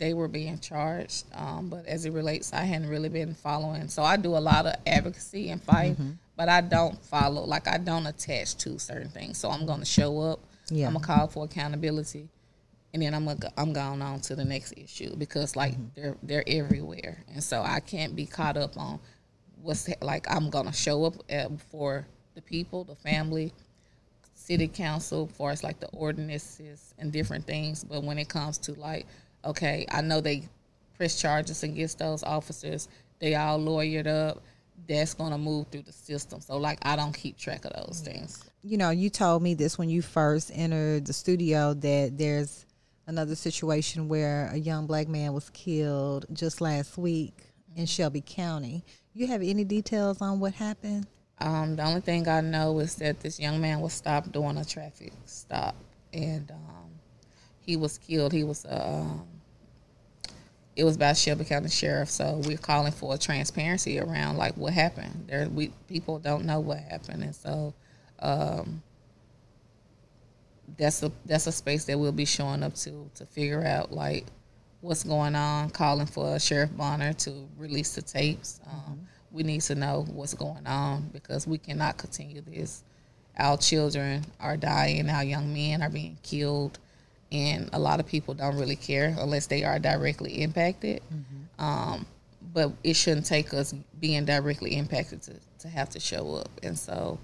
[0.00, 1.26] they were being charged.
[1.34, 3.86] Um, but as it relates, I hadn't really been following.
[3.88, 6.12] So I do a lot of advocacy and fight, mm-hmm.
[6.36, 7.44] but I don't follow.
[7.44, 9.38] Like I don't attach to certain things.
[9.38, 10.40] So I'm going to show up.
[10.70, 10.86] Yeah.
[10.86, 12.28] I'm gonna call for accountability,
[12.94, 15.84] and then I'm gonna I'm going on to the next issue because like mm-hmm.
[15.94, 19.00] they're they're everywhere, and so I can't be caught up on
[19.62, 20.30] what's ha- like.
[20.30, 23.52] I'm gonna show up at, for the people, the family,
[24.34, 27.82] city council, as far as like the ordinances and different things.
[27.82, 29.06] But when it comes to like,
[29.44, 30.48] okay, I know they
[30.96, 32.88] press charges against those officers.
[33.18, 34.42] They all lawyered up.
[34.88, 36.40] That's gonna move through the system.
[36.40, 38.44] So like, I don't keep track of those things.
[38.62, 42.66] you know, you told me this when you first entered the studio that there's
[43.06, 47.34] another situation where a young black man was killed just last week
[47.76, 48.84] in Shelby County.
[49.14, 51.06] You have any details on what happened?
[51.40, 54.64] Um, the only thing I know is that this young man was stopped doing a
[54.64, 55.74] traffic stop,
[56.12, 56.79] and um,
[57.70, 58.32] he was killed.
[58.32, 59.26] He was uh, um,
[60.74, 62.10] it was by Shelby County Sheriff.
[62.10, 65.26] So we're calling for transparency around like what happened.
[65.28, 67.72] There, we people don't know what happened, and so
[68.18, 68.82] um,
[70.76, 74.26] that's a that's a space that we'll be showing up to to figure out like
[74.80, 75.70] what's going on.
[75.70, 78.60] Calling for Sheriff Bonner to release the tapes.
[78.66, 82.82] Um, we need to know what's going on because we cannot continue this.
[83.38, 85.08] Our children are dying.
[85.08, 86.80] Our young men are being killed,
[87.32, 91.02] and a lot of people don't really care unless they are directly impacted.
[91.58, 92.06] Um,
[92.52, 96.76] but it shouldn't take us being directly impacted to, to have to show up, and
[96.78, 97.18] so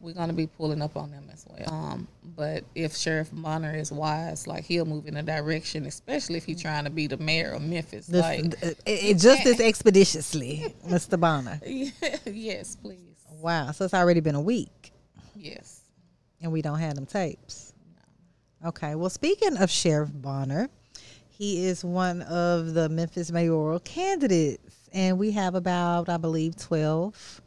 [0.00, 1.72] we're gonna be pulling up on them as well.
[1.72, 6.44] Um, but if Sheriff Bonner is wise, like he'll move in a direction, especially if
[6.44, 8.06] he's trying to be the mayor of Memphis.
[8.06, 11.18] This, like, it, it- just as expeditiously, Mr.
[11.20, 11.60] Bonner.
[11.64, 12.98] yes, please.
[13.32, 14.92] Wow, so it's already been a week
[15.36, 15.80] Yes.
[16.40, 17.67] and we don't have them tapes.
[18.64, 20.68] Okay, well, speaking of Sheriff Bonner,
[21.28, 27.40] he is one of the Memphis mayoral candidates, and we have about, I believe, 12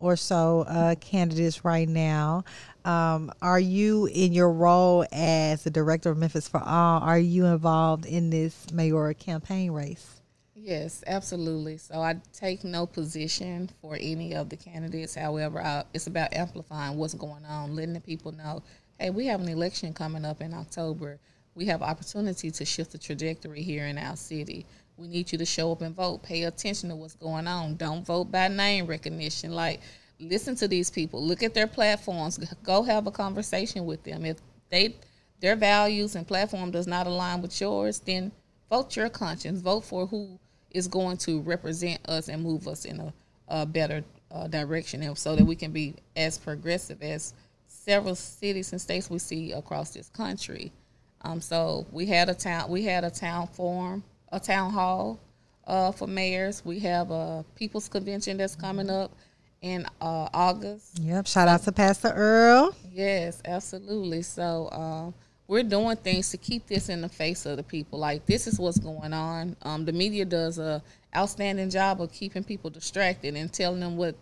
[0.00, 2.44] or so uh, candidates right now.
[2.86, 7.44] Um, are you, in your role as the director of Memphis for All, are you
[7.44, 10.22] involved in this mayoral campaign race?
[10.54, 11.76] Yes, absolutely.
[11.76, 15.14] So I take no position for any of the candidates.
[15.14, 18.62] However, I, it's about amplifying what's going on, letting the people know,
[18.98, 21.18] hey, we have an election coming up in October.
[21.54, 24.66] We have opportunity to shift the trajectory here in our city.
[24.96, 26.22] We need you to show up and vote.
[26.22, 27.76] Pay attention to what's going on.
[27.76, 29.52] Don't vote by name recognition.
[29.52, 29.80] Like,
[30.20, 31.22] listen to these people.
[31.22, 32.38] Look at their platforms.
[32.62, 34.24] Go have a conversation with them.
[34.24, 34.38] If
[34.70, 34.94] they
[35.40, 38.32] their values and platform does not align with yours, then
[38.70, 39.60] vote your conscience.
[39.60, 40.38] Vote for who
[40.70, 43.12] is going to represent us and move us in a,
[43.48, 47.34] a better uh, direction, and so that we can be as progressive as
[47.84, 50.72] several cities and states we see across this country.
[51.22, 55.20] Um, so we had a town we had a town forum, a town hall
[55.66, 56.64] uh, for mayors.
[56.64, 59.10] We have a people's convention that's coming up
[59.60, 60.98] in uh, August.
[60.98, 62.74] Yep, shout out to Pastor Earl.
[62.92, 64.22] Yes, absolutely.
[64.22, 65.14] So um,
[65.46, 67.98] we're doing things to keep this in the face of the people.
[67.98, 69.56] Like this is what's going on.
[69.62, 70.82] Um, the media does a
[71.16, 74.14] outstanding job of keeping people distracted and telling them what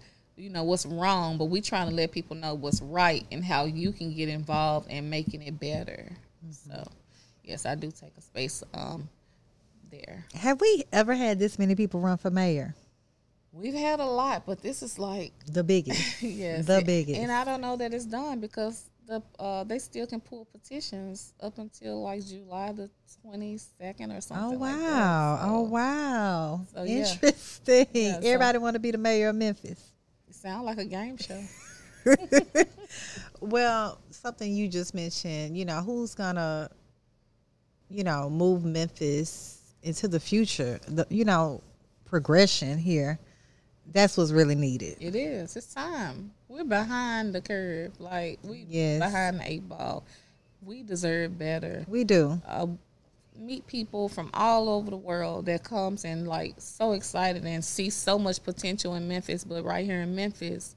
[0.43, 1.39] you know what's wrong.
[1.39, 4.91] But we trying to let people know what's right and how you can get involved
[4.91, 6.11] in making it better.
[6.51, 6.85] So
[7.45, 9.09] yes, I do take a space um,
[9.91, 10.27] there.
[10.35, 12.75] Have we ever had this many people run for mayor?
[13.53, 16.23] We've had a lot, but this is like The biggest.
[16.23, 17.21] yes, The biggest.
[17.21, 21.35] And I don't know that it's done because the uh, they still can pull petitions
[21.41, 24.57] up until like July the twenty second or something.
[24.57, 24.91] Oh like that.
[24.91, 25.41] wow!
[25.43, 26.67] oh wow!
[26.75, 26.85] so.
[26.85, 27.87] Interesting.
[27.93, 29.92] Yeah, so- Everybody want to be the mayor of Memphis.
[30.43, 31.43] Sound like a game show.
[33.41, 36.71] Well, something you just mentioned, you know, who's gonna,
[37.91, 40.79] you know, move Memphis into the future?
[40.87, 41.61] The you know,
[42.05, 43.19] progression here.
[43.93, 44.97] That's what's really needed.
[45.01, 45.57] It is.
[45.57, 46.31] It's time.
[46.49, 47.99] We're behind the curve.
[47.99, 49.01] Like we Yes.
[49.01, 50.05] behind the eight ball.
[50.65, 51.85] We deserve better.
[51.89, 52.41] We do.
[52.47, 52.67] uh,
[53.37, 57.91] meet people from all over the world that comes and like so excited and see
[57.91, 59.45] so much potential in Memphis.
[59.45, 60.77] But right here in Memphis,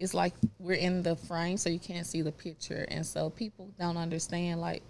[0.00, 3.70] it's like we're in the frame, so you can't see the picture, and so people
[3.78, 4.82] don't understand like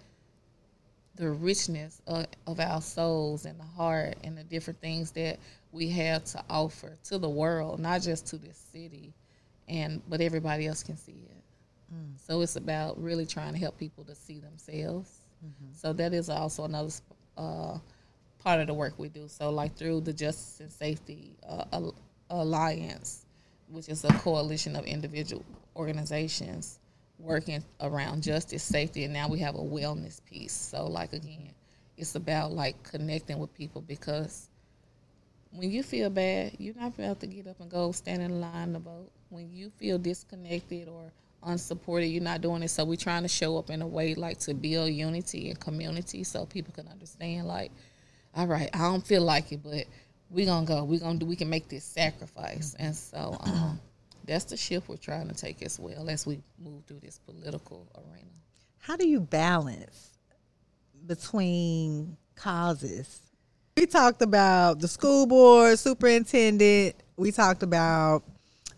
[1.15, 5.39] the richness of, of our souls and the heart and the different things that
[5.71, 9.13] we have to offer to the world, not just to this city,
[9.67, 11.43] and but everybody else can see it.
[11.93, 12.19] Mm.
[12.27, 15.24] So it's about really trying to help people to see themselves.
[15.73, 16.89] So that is also another
[17.37, 17.77] uh,
[18.39, 19.27] part of the work we do.
[19.27, 21.91] So like through the Justice and Safety uh,
[22.29, 23.25] Alliance,
[23.69, 25.43] which is a coalition of individual
[25.75, 26.79] organizations
[27.19, 30.53] working around justice, safety, and now we have a wellness piece.
[30.53, 31.51] So like again,
[31.97, 34.49] it's about like connecting with people because
[35.51, 38.73] when you feel bad, you're not about to get up and go stand in line
[38.73, 39.11] to vote.
[39.29, 41.11] When you feel disconnected or
[41.45, 42.69] unsupported, you're not doing it.
[42.69, 46.23] So we're trying to show up in a way like to build unity and community
[46.23, 47.71] so people can understand like,
[48.35, 49.85] all right, I don't feel like it, but
[50.29, 50.83] we're gonna go.
[50.83, 52.75] We're gonna do we can make this sacrifice.
[52.79, 53.79] And so um,
[54.25, 57.87] that's the shift we're trying to take as well as we move through this political
[57.95, 58.29] arena.
[58.79, 60.11] How do you balance
[61.05, 63.21] between causes?
[63.77, 66.95] We talked about the school board superintendent.
[67.17, 68.23] We talked about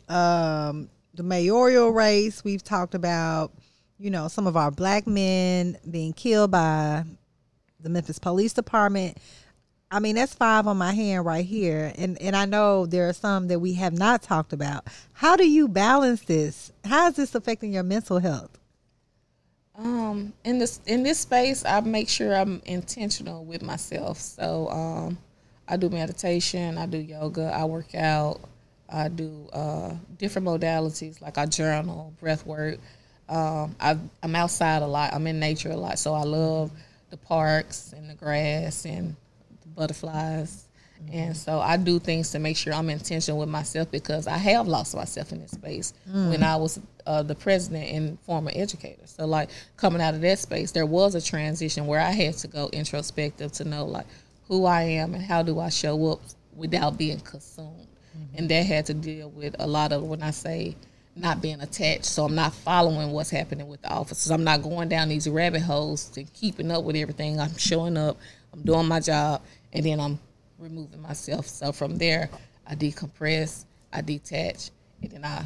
[0.10, 2.44] um, the mayoral race.
[2.44, 3.52] We've talked about,
[3.98, 7.04] you know, some of our black men being killed by
[7.82, 9.18] the Memphis Police Department.
[9.90, 11.92] I mean, that's five on my hand right here.
[11.98, 14.88] And and I know there are some that we have not talked about.
[15.14, 16.72] How do you balance this?
[16.86, 18.58] How is this affecting your mental health?
[19.76, 24.20] Um, in this in this space, I make sure I'm intentional with myself.
[24.20, 25.18] So um,
[25.68, 28.42] I do meditation, I do yoga, I work out,
[28.90, 32.80] I do uh, different modalities like I journal, breath work.
[33.30, 35.14] Um, I, I'm outside a lot.
[35.14, 36.72] I'm in nature a lot, so I love
[37.10, 39.16] the parks and the grass and
[39.62, 40.64] the butterflies.
[41.14, 44.68] And so I do things to make sure I'm intentional with myself because I have
[44.68, 45.94] lost myself in this space
[46.32, 49.06] when I was uh, the president and former educator.
[49.06, 52.48] So like coming out of that space, there was a transition where I had to
[52.48, 54.08] go introspective to know like
[54.48, 56.22] who I am and how do I show up
[56.56, 57.88] without being consumed.
[58.36, 60.76] And that had to deal with a lot of when I say
[61.16, 62.06] not being attached.
[62.06, 64.32] So I'm not following what's happening with the officers.
[64.32, 67.40] I'm not going down these rabbit holes and keeping up with everything.
[67.40, 68.18] I'm showing up,
[68.54, 69.42] I'm doing my job,
[69.74, 70.20] and then I'm
[70.60, 71.48] removing myself.
[71.48, 72.30] So from there,
[72.66, 75.46] I decompress, I detach, and then I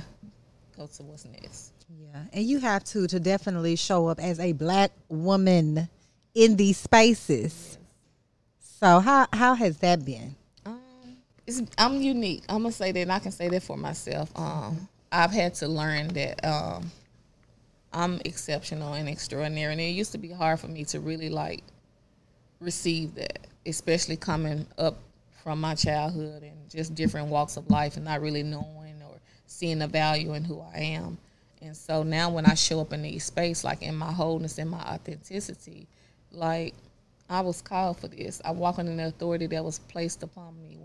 [0.77, 1.73] go to what's next.
[1.99, 5.89] Yeah, and you have to to definitely show up as a black woman
[6.33, 7.77] in these spaces.
[8.59, 10.35] So how how has that been?
[11.77, 12.43] I'm unique.
[12.49, 14.31] I'm gonna say that, and I can say that for myself.
[14.35, 16.91] Um, I've had to learn that um,
[17.91, 21.63] I'm exceptional and extraordinary, and it used to be hard for me to really like
[22.59, 24.99] receive that, especially coming up
[25.43, 29.79] from my childhood and just different walks of life, and not really knowing or seeing
[29.79, 31.17] the value in who I am.
[31.61, 34.69] And so now, when I show up in these space, like in my wholeness and
[34.69, 35.87] my authenticity,
[36.31, 36.73] like
[37.29, 38.41] I was called for this.
[38.43, 40.77] I walk in the authority that was placed upon me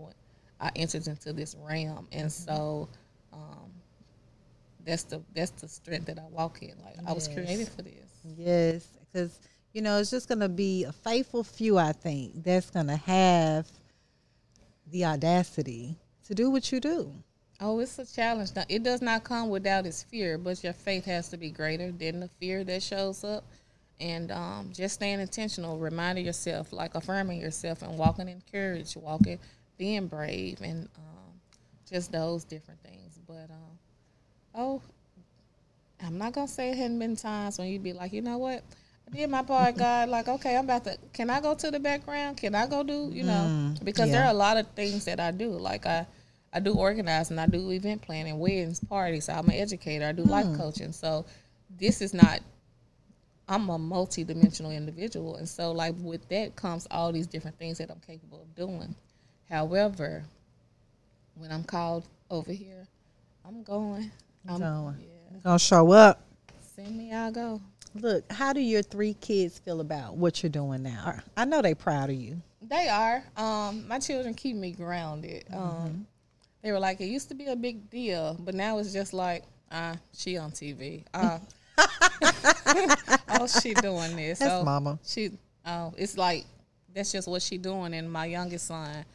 [0.59, 2.89] I entered into this realm, and so
[3.33, 3.71] um,
[4.85, 6.73] that's the that's the strength that I walk in.
[6.83, 7.93] Like I was created for this.
[8.37, 9.39] Yes, because
[9.73, 11.77] you know it's just gonna be a faithful few.
[11.77, 13.67] I think that's gonna have
[14.91, 15.95] the audacity
[16.27, 17.13] to do what you do.
[17.59, 18.51] Oh, it's a challenge.
[18.55, 21.91] Now, It does not come without its fear, but your faith has to be greater
[21.91, 23.43] than the fear that shows up.
[23.99, 29.39] And um, just staying intentional, reminding yourself, like affirming yourself, and walking in courage, walking,
[29.77, 31.33] being brave, and um,
[31.89, 33.19] just those different things.
[33.27, 33.77] But um,
[34.55, 34.81] oh,
[36.03, 38.63] I'm not gonna say it hadn't been times when you'd be like, you know what,
[39.07, 40.09] I did my part, God.
[40.09, 40.97] Like, okay, I'm about to.
[41.13, 42.37] Can I go to the background?
[42.37, 43.09] Can I go do?
[43.11, 45.49] You know, because there are a lot of things that I do.
[45.49, 46.05] Like I,
[46.53, 49.29] I do organizing, I do event planning, weddings, parties.
[49.29, 50.05] I'm an educator.
[50.05, 50.91] I do life coaching.
[50.91, 51.25] So
[51.79, 52.41] this is not.
[53.49, 57.89] I'm a multi-dimensional individual, and so like with that comes all these different things that
[57.89, 58.93] I'm capable of doing.
[59.49, 60.23] However,
[61.35, 62.87] when I'm called over here,
[63.45, 64.11] I'm going.
[64.47, 64.95] I'm, Going.
[64.99, 65.39] Yeah.
[65.43, 66.21] Gonna show up.
[66.75, 67.61] Send me, I'll go.
[67.95, 71.19] Look, how do your three kids feel about what you're doing now?
[71.35, 72.41] I know they're proud of you.
[72.61, 73.23] They are.
[73.35, 75.45] Um, my children keep me grounded.
[75.53, 76.05] Um,
[76.61, 79.43] they were like, it used to be a big deal, but now it's just like,
[79.71, 81.03] ah, she on TV.
[81.13, 81.39] Ah,
[83.29, 84.39] oh, she doing this.
[84.39, 84.99] That's oh, mama.
[85.05, 85.31] She,
[85.65, 86.45] oh, it's like
[86.93, 87.93] that's just what she doing.
[87.93, 89.05] And my youngest son,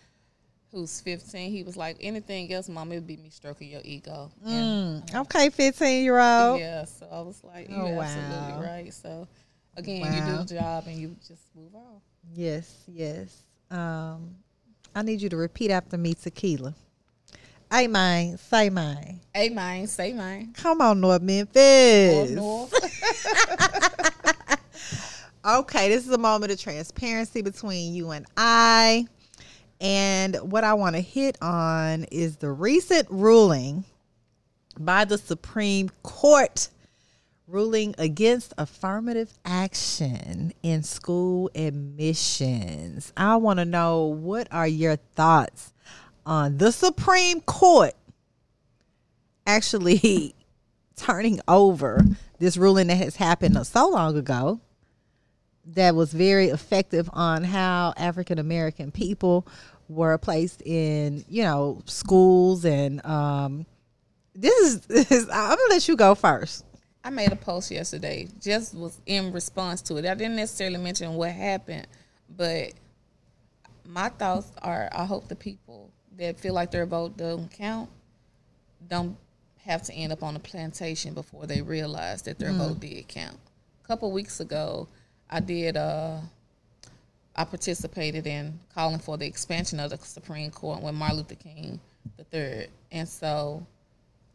[0.73, 4.31] who's 15, he was like, anything else, mama, it'd be me stroking your ego.
[4.45, 6.59] And, Okay, 15 year old.
[6.61, 8.03] yeah, so I was like, Oh, you're wow.
[8.03, 8.93] absolutely right.
[8.93, 9.29] So
[9.77, 12.01] again, you do the job and you just move on.
[12.35, 13.43] Yes, yes.
[13.71, 14.35] Um,
[14.95, 16.75] I need you to repeat after me, Tikeila.
[17.71, 19.21] Hey, mine, say mine.
[19.35, 20.53] Hey, mine, say mine.
[20.55, 22.31] Come on, North Memphis.
[22.31, 22.73] North.
[25.45, 29.07] Okay, this is a moment of transparency between you and I.
[29.83, 33.85] And what I want to hit on is the recent ruling
[34.79, 36.69] by the Supreme Court
[37.49, 43.13] ruling against affirmative action in school admissions.
[43.17, 45.73] I want to know what are your thoughts
[46.25, 47.95] on the Supreme Court
[49.49, 50.37] actually
[50.97, 52.05] turning over
[52.39, 54.61] this ruling that has happened so long ago
[55.65, 59.47] that was very effective on how African American people
[59.89, 63.67] were placed in, you know, schools and um
[64.35, 66.65] this is, this is I'm gonna let you go first.
[67.05, 70.07] I made a post yesterday, just was in response to it.
[70.07, 71.89] I didn't necessarily mention what happened,
[72.37, 72.73] but
[73.87, 77.89] my thoughts are I hope the people that feel like their vote don't count
[78.89, 79.17] don't
[79.65, 83.39] have to end up on a plantation before they realize that their vote did count.
[83.85, 84.89] A couple weeks ago,
[85.33, 86.19] I did uh
[87.35, 91.81] I participated in calling for the expansion of the Supreme Court with Martin Luther King
[92.19, 92.69] the third.
[92.91, 93.67] And so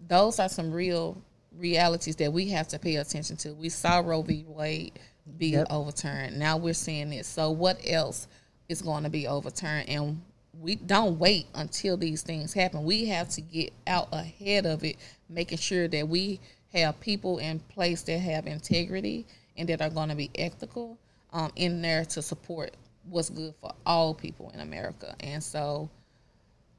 [0.07, 1.21] those are some real
[1.57, 3.53] realities that we have to pay attention to.
[3.53, 4.45] We saw Roe v.
[4.47, 4.93] Wade
[5.37, 5.67] be Yep.
[5.69, 6.39] overturned.
[6.39, 7.27] Now we're seeing this.
[7.27, 8.27] So what else
[8.69, 9.89] is going to be overturned?
[9.89, 10.21] And
[10.59, 12.83] we don't wait until these things happen.
[12.83, 14.95] We have to get out ahead of it,
[15.29, 16.39] making sure that we
[16.73, 19.25] have people in place that have integrity
[19.57, 20.97] and that are going to be ethical
[21.33, 22.71] um, in there to support
[23.09, 25.15] what's good for all people in America.
[25.19, 25.89] And so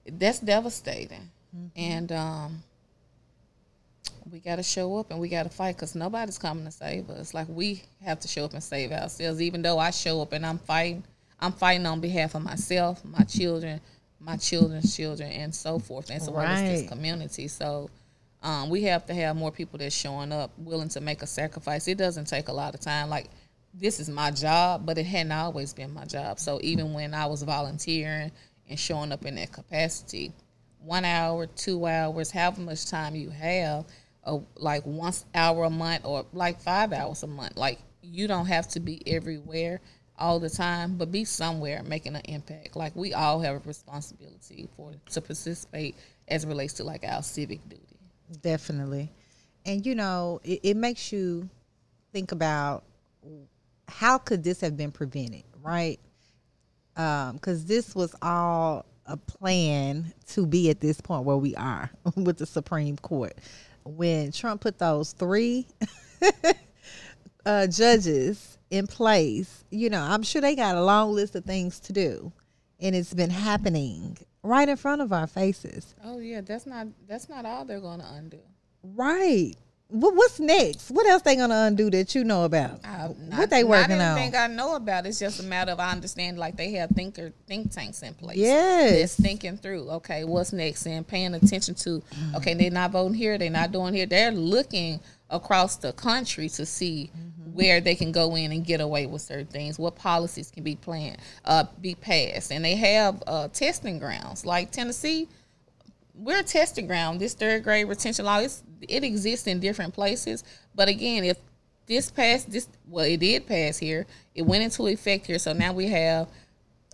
[0.06, 1.30] that's devastating.
[1.76, 2.62] And um,
[4.30, 7.08] we got to show up and we got to fight because nobody's coming to save
[7.10, 7.34] us.
[7.34, 9.40] Like we have to show up and save ourselves.
[9.40, 11.04] Even though I show up and I'm fighting,
[11.40, 13.80] I'm fighting on behalf of myself, my children,
[14.20, 17.48] my children's children, and so forth, and so on this community.
[17.48, 17.88] So
[18.42, 21.88] um, we have to have more people that's showing up, willing to make a sacrifice.
[21.88, 23.10] It doesn't take a lot of time.
[23.10, 23.30] Like
[23.74, 26.38] this is my job, but it hadn't always been my job.
[26.38, 28.30] So even when I was volunteering
[28.68, 30.32] and showing up in that capacity,
[30.80, 33.86] one hour, two hours, however much time you have,
[34.24, 37.56] uh, like once hour a month or like five hours a month.
[37.56, 39.80] Like you don't have to be everywhere
[40.18, 42.76] all the time, but be somewhere making an impact.
[42.76, 45.96] Like we all have a responsibility for to participate
[46.28, 47.97] as it relates to like our civic duty.
[48.42, 49.10] Definitely.
[49.64, 51.48] And you know, it, it makes you
[52.12, 52.84] think about
[53.88, 55.98] how could this have been prevented, right?
[56.94, 62.38] Because this was all a plan to be at this point where we are with
[62.38, 63.34] the Supreme Court.
[63.84, 65.66] When Trump put those three
[67.46, 71.80] uh, judges in place, you know, I'm sure they got a long list of things
[71.80, 72.32] to do,
[72.80, 75.94] and it's been happening right in front of our faces.
[76.04, 78.40] Oh yeah, that's not that's not all they're going to undo.
[78.82, 79.54] Right.
[79.90, 80.90] What, what's next?
[80.90, 82.84] What else they gonna undo that you know about?
[82.84, 84.18] I, what they working not on?
[84.18, 85.06] anything I know about.
[85.06, 88.36] It's just a matter of I understand like they have thinker think tanks in place.
[88.36, 88.92] Yes.
[88.92, 89.88] That's thinking through.
[89.92, 92.02] Okay, what's next and paying attention to.
[92.34, 93.38] Okay, they're not voting here.
[93.38, 94.04] They're not doing here.
[94.04, 95.00] They're looking
[95.30, 97.10] across the country to see
[97.52, 99.78] where they can go in and get away with certain things.
[99.78, 104.70] What policies can be planned, uh, be passed, and they have uh, testing grounds like
[104.70, 105.28] Tennessee
[106.18, 107.20] we're a testing ground.
[107.20, 110.44] This third grade retention law, it's, it exists in different places.
[110.74, 111.38] But again, if
[111.86, 114.06] this passed, this well, it did pass here.
[114.34, 115.38] It went into effect here.
[115.38, 116.28] So now we have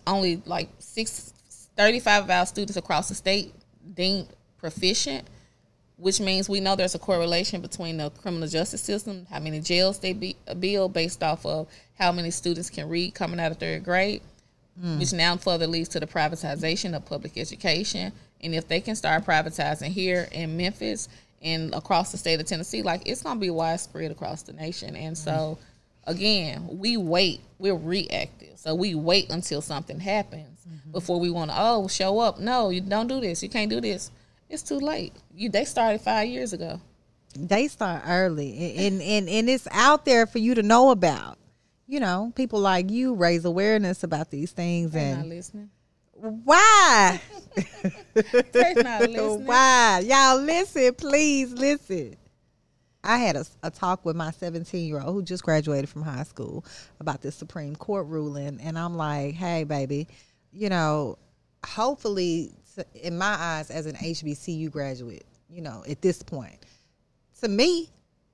[0.07, 1.33] only like six,
[1.75, 3.53] 35 of our students across the state
[3.93, 4.27] deemed
[4.57, 5.27] proficient,
[5.97, 9.99] which means we know there's a correlation between the criminal justice system, how many jails
[9.99, 11.67] they be, uh, build based off of
[11.97, 14.21] how many students can read coming out of third grade
[14.79, 14.99] hmm.
[14.99, 18.11] which now further leads to the privatization of public education.
[18.41, 21.07] And if they can start privatizing here in Memphis
[21.41, 24.95] and across the state of Tennessee, like it's going to be widespread across the nation.
[24.95, 25.57] And so,
[26.05, 26.11] hmm.
[26.11, 27.41] again, we wait.
[27.57, 30.91] We're reactive, so we wait until something happens mm-hmm.
[30.91, 31.57] before we want to.
[31.57, 32.39] Oh, show up.
[32.39, 33.41] No, you don't do this.
[33.41, 34.11] You can't do this.
[34.49, 35.13] It's too late.
[35.33, 36.79] You they started five years ago.
[37.37, 41.37] They start early, and, and and it's out there for you to know about.
[41.87, 45.17] You know, people like you raise awareness about these things, They're and
[46.45, 47.19] why?
[48.15, 49.45] Not listening.
[49.45, 50.03] Why?
[50.05, 52.15] Y'all listen, please listen.
[53.03, 56.23] I had a, a talk with my 17 year old who just graduated from high
[56.23, 56.65] school
[56.99, 58.59] about this Supreme Court ruling.
[58.61, 60.07] And I'm like, hey, baby,
[60.51, 61.17] you know,
[61.65, 62.51] hopefully,
[62.95, 66.57] in my eyes, as an HBCU graduate, you know, at this point,
[67.41, 67.89] to me,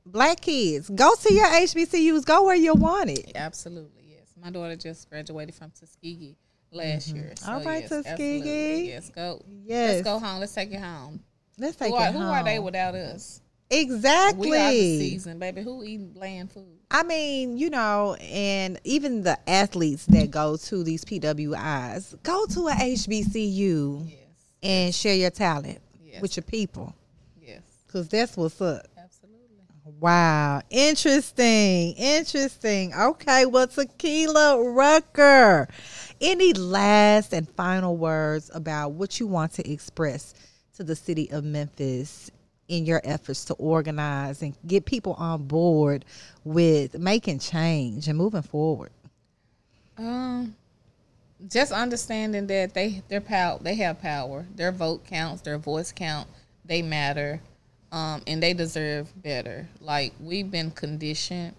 [0.05, 3.31] black kids, go to your HBCUs, go where you want it.
[3.35, 4.33] Absolutely, yes.
[4.41, 6.35] My daughter just graduated from Tuskegee
[6.71, 7.33] last year.
[7.35, 7.51] So Mm-hmm.
[7.51, 8.37] All right, yes, Tuskegee.
[8.37, 8.87] absolutely.
[8.87, 9.41] Yes, go.
[9.63, 9.89] Yes.
[9.93, 10.39] Let's go home.
[10.39, 11.19] Let's take it home.
[11.57, 13.41] Let's take Who, are, it who are they without us?
[13.69, 14.49] Exactly.
[14.49, 15.61] We are the season, baby.
[15.61, 16.79] Who eating bland food?
[16.89, 22.67] I mean, you know, and even the athletes that go to these PWIs, go to
[22.67, 24.20] a HBCU Yes,
[24.63, 26.21] and share your talent Yes.
[26.21, 26.93] with your people,
[27.41, 28.85] yes, because that's what's up.
[28.97, 29.37] absolutely.
[29.99, 32.93] Wow, interesting, interesting.
[32.93, 35.67] Okay, well, Tikeila Rucker,
[36.19, 40.33] any last and final words about what you want to express
[40.75, 42.29] to the city of Memphis
[42.67, 46.05] in your efforts to organize and get people on board
[46.43, 48.91] with making change and moving forward?
[49.97, 50.55] Um,
[51.47, 54.45] just understanding that they their power, they have power.
[54.55, 55.41] Their vote counts.
[55.41, 56.27] Their voice count.
[56.65, 57.41] They matter,
[57.91, 59.67] um, and they deserve better.
[59.79, 61.55] Like we've been conditioned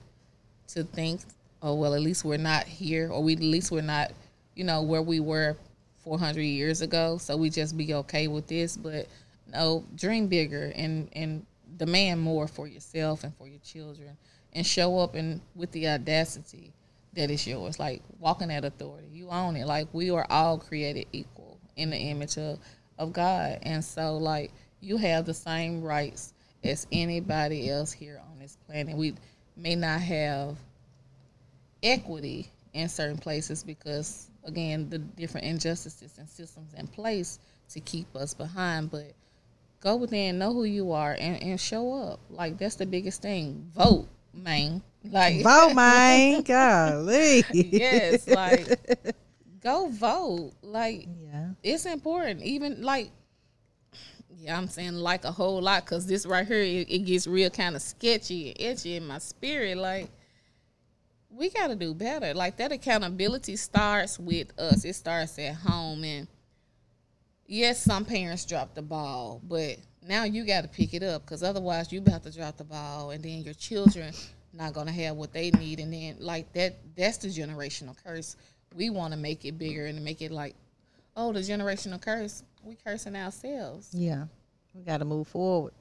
[0.68, 1.20] to think,
[1.60, 4.12] oh well, at least we're not here, or we at least we're not,
[4.54, 5.56] you know, where we were
[6.04, 7.18] 400 years ago.
[7.18, 8.76] So we just be okay with this.
[8.76, 9.06] But
[9.48, 11.44] no, dream bigger and and
[11.76, 14.16] demand more for yourself and for your children,
[14.52, 16.72] and show up and with the audacity
[17.14, 17.78] that is yours.
[17.78, 19.66] Like walking that authority, you own it.
[19.66, 22.58] Like we are all created equal in the image of
[22.98, 26.34] of God, and so like you have the same rights
[26.64, 28.96] as anybody else here on this planet.
[28.96, 29.14] We
[29.56, 30.56] may not have
[31.82, 37.38] equity in certain places because again the different injustices and systems in place
[37.68, 39.12] to keep us behind but
[39.80, 43.68] go within know who you are and, and show up like that's the biggest thing
[43.74, 44.80] vote man
[45.10, 46.42] like Vote, man.
[46.42, 47.44] Golly.
[47.52, 48.66] yes like
[49.60, 51.48] go vote like Yeah.
[51.62, 53.10] it's important even like
[54.36, 57.50] yeah i'm saying like a whole lot because this right here it, it gets real
[57.50, 60.08] kind of sketchy and itchy in my spirit like
[61.30, 66.02] we got to do better like that accountability starts with us it starts at home
[66.04, 66.26] and
[67.46, 69.76] yes some parents drop the ball but
[70.06, 73.10] now you got to pick it up because otherwise you about to drop the ball
[73.12, 74.12] and then your children
[74.52, 78.36] not gonna have what they need and then like that that's the generational curse
[78.74, 80.54] we want to make it bigger and make it like
[81.16, 84.26] oh the generational curse we cursing ourselves Yeah.
[84.74, 85.74] We got to move forward.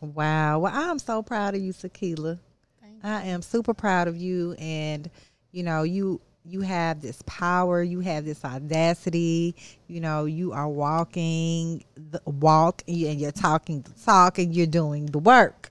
[0.00, 0.60] Wow.
[0.60, 2.38] Well, I'm so proud of you, Tikeila.
[2.80, 5.08] Thank I am super proud of you and
[5.52, 9.54] you know, you you have this power, you have this audacity,
[9.86, 15.06] you know, you are walking the walk and you're talking the talk and you're doing
[15.06, 15.70] the work.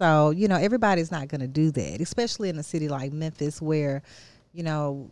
[0.00, 3.60] So, you know, everybody's not going to do that, especially in a city like Memphis
[3.60, 4.02] where,
[4.54, 5.10] you know,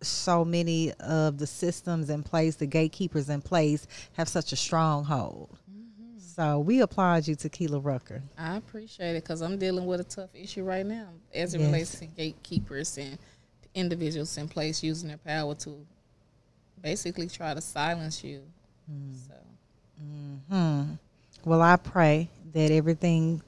[0.00, 5.58] so many of the systems in place, the gatekeepers in place have such a stronghold.
[6.18, 8.22] So we applaud you, Tikeila Rucker.
[8.38, 11.66] i appreciate it because i'm dealing with a tough issue right now as it Yes.
[11.66, 13.18] relates to gatekeepers and
[13.74, 15.84] individuals in place using their power to
[16.80, 18.42] basically try to silence you
[19.26, 19.34] so
[20.48, 20.92] Hmm.
[21.44, 23.42] Well, I pray that everything,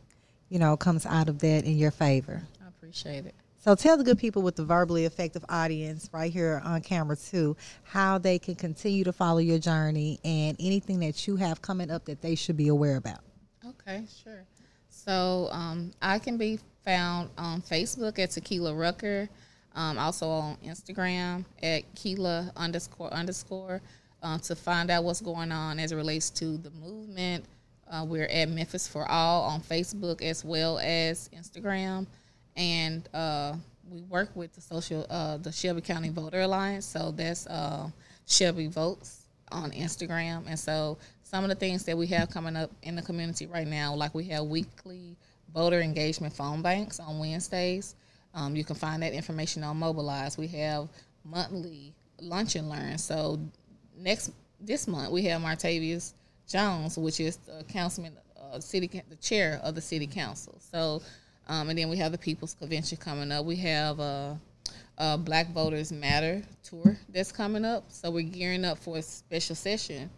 [0.50, 2.42] you know, comes out of that in your favor.
[2.62, 6.60] i appreciate it So tell the good people with the verbally effective audience right here
[6.64, 11.36] on camera too how they can continue to follow your journey and anything that you
[11.36, 13.20] have coming up that they should be aware about.
[13.66, 14.44] Okay, sure.
[14.88, 19.28] So um, I can be found on Facebook at Tikeila Rucker,
[19.74, 23.80] um, also on Instagram at Keela underscore underscore
[24.22, 27.44] uh, to find out what's going on as it relates to the movement.
[27.90, 32.06] Uh, we're at Memphis for All on Facebook as well as Instagram,
[32.56, 33.54] and uh,
[33.90, 36.86] we work with the social uh, the Shelby County Voter Alliance.
[36.86, 37.90] So that's uh,
[38.26, 40.44] Shelby Votes on Instagram.
[40.46, 43.66] And so some of the things that we have coming up in the community right
[43.66, 45.16] now, like we have weekly
[45.52, 47.96] voter engagement phone banks on Wednesdays.
[48.34, 50.38] Um, you can find that information on Mobilize.
[50.38, 50.88] We have
[51.24, 52.98] monthly lunch and learn.
[52.98, 53.40] So
[53.98, 54.30] next
[54.60, 56.12] this month we have Martavius
[56.50, 60.54] Jones, which is the councilman, uh, city, the chair of the city council.
[60.72, 61.00] So,
[61.48, 63.44] um, and then we have the People's Convention coming up.
[63.44, 64.38] We have a,
[64.98, 67.84] a Black Voters Matter tour that's coming up.
[67.88, 70.10] So we're gearing up for a special session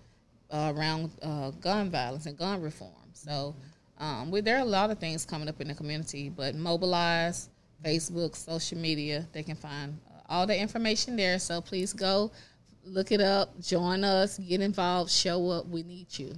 [0.51, 3.09] uh, around uh, gun violence and gun reform.
[3.13, 3.55] So
[3.99, 7.49] Um, we, there are a lot of things coming up in the community, but mobilize,
[7.85, 11.39] Facebook, social media, they can find uh, all the information there.
[11.39, 12.33] So please go
[12.85, 15.67] look it up, join us, get involved, show up.
[15.67, 16.35] We need you.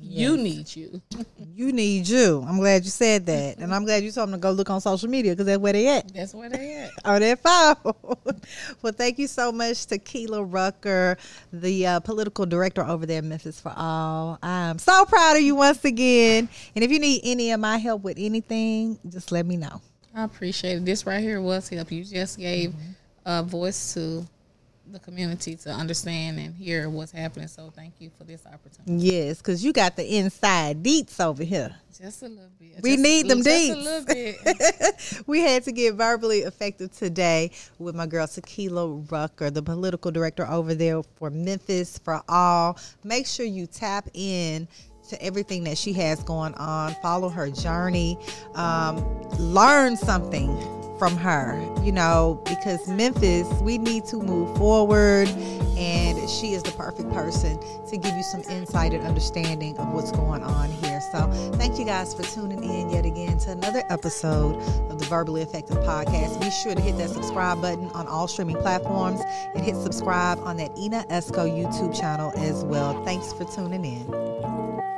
[0.00, 1.00] You need you.
[1.56, 2.44] You need you.
[2.48, 4.80] I'm glad you said that, and I'm glad you told them to go look on
[4.80, 6.12] social media because that's where they at.
[6.12, 6.90] That's where they at.
[7.04, 7.76] Oh, they're fine.
[8.82, 11.16] well, thank you so much, Tikeila Rucker,
[11.52, 14.36] the uh, political director over there, Memphis for All.
[14.42, 16.48] I'm so proud of you once again.
[16.74, 19.80] And if you need any of my help with anything, just let me know.
[20.12, 20.84] I appreciate it.
[20.84, 21.92] This right here was help.
[21.92, 22.74] You just gave
[23.24, 24.26] a voice to
[24.90, 27.48] the community to understand and hear what's happening.
[27.48, 29.06] So thank you for this opportunity.
[29.06, 31.74] Yes, because you got the inside deets over here.
[31.98, 32.82] Just a little bit.
[32.82, 33.72] We Just- need them just deets.
[33.72, 34.04] a little
[35.20, 35.22] bit.
[35.26, 40.46] we had to get verbally effective today with my girl Tikeila Rucker, the political director
[40.46, 42.78] over there for Memphis for All.
[43.04, 44.68] Make sure you tap in
[45.08, 46.94] to everything that she has going on.
[47.02, 48.18] Follow her journey.
[48.54, 48.96] Um,
[49.38, 50.48] learn something
[50.98, 55.28] from her, you know, because Memphis, we need to move forward,
[55.76, 60.12] and she is the perfect person to give you some insight and understanding of what's
[60.12, 61.00] going on here.
[61.12, 64.56] So, thank you guys for tuning in yet again to another episode
[64.90, 66.40] of the Verbally Effective Podcast.
[66.40, 69.20] Be sure to hit that subscribe button on all streaming platforms
[69.54, 73.04] and hit subscribe on that Ina Esco YouTube channel as well.
[73.04, 74.93] Thanks for tuning in.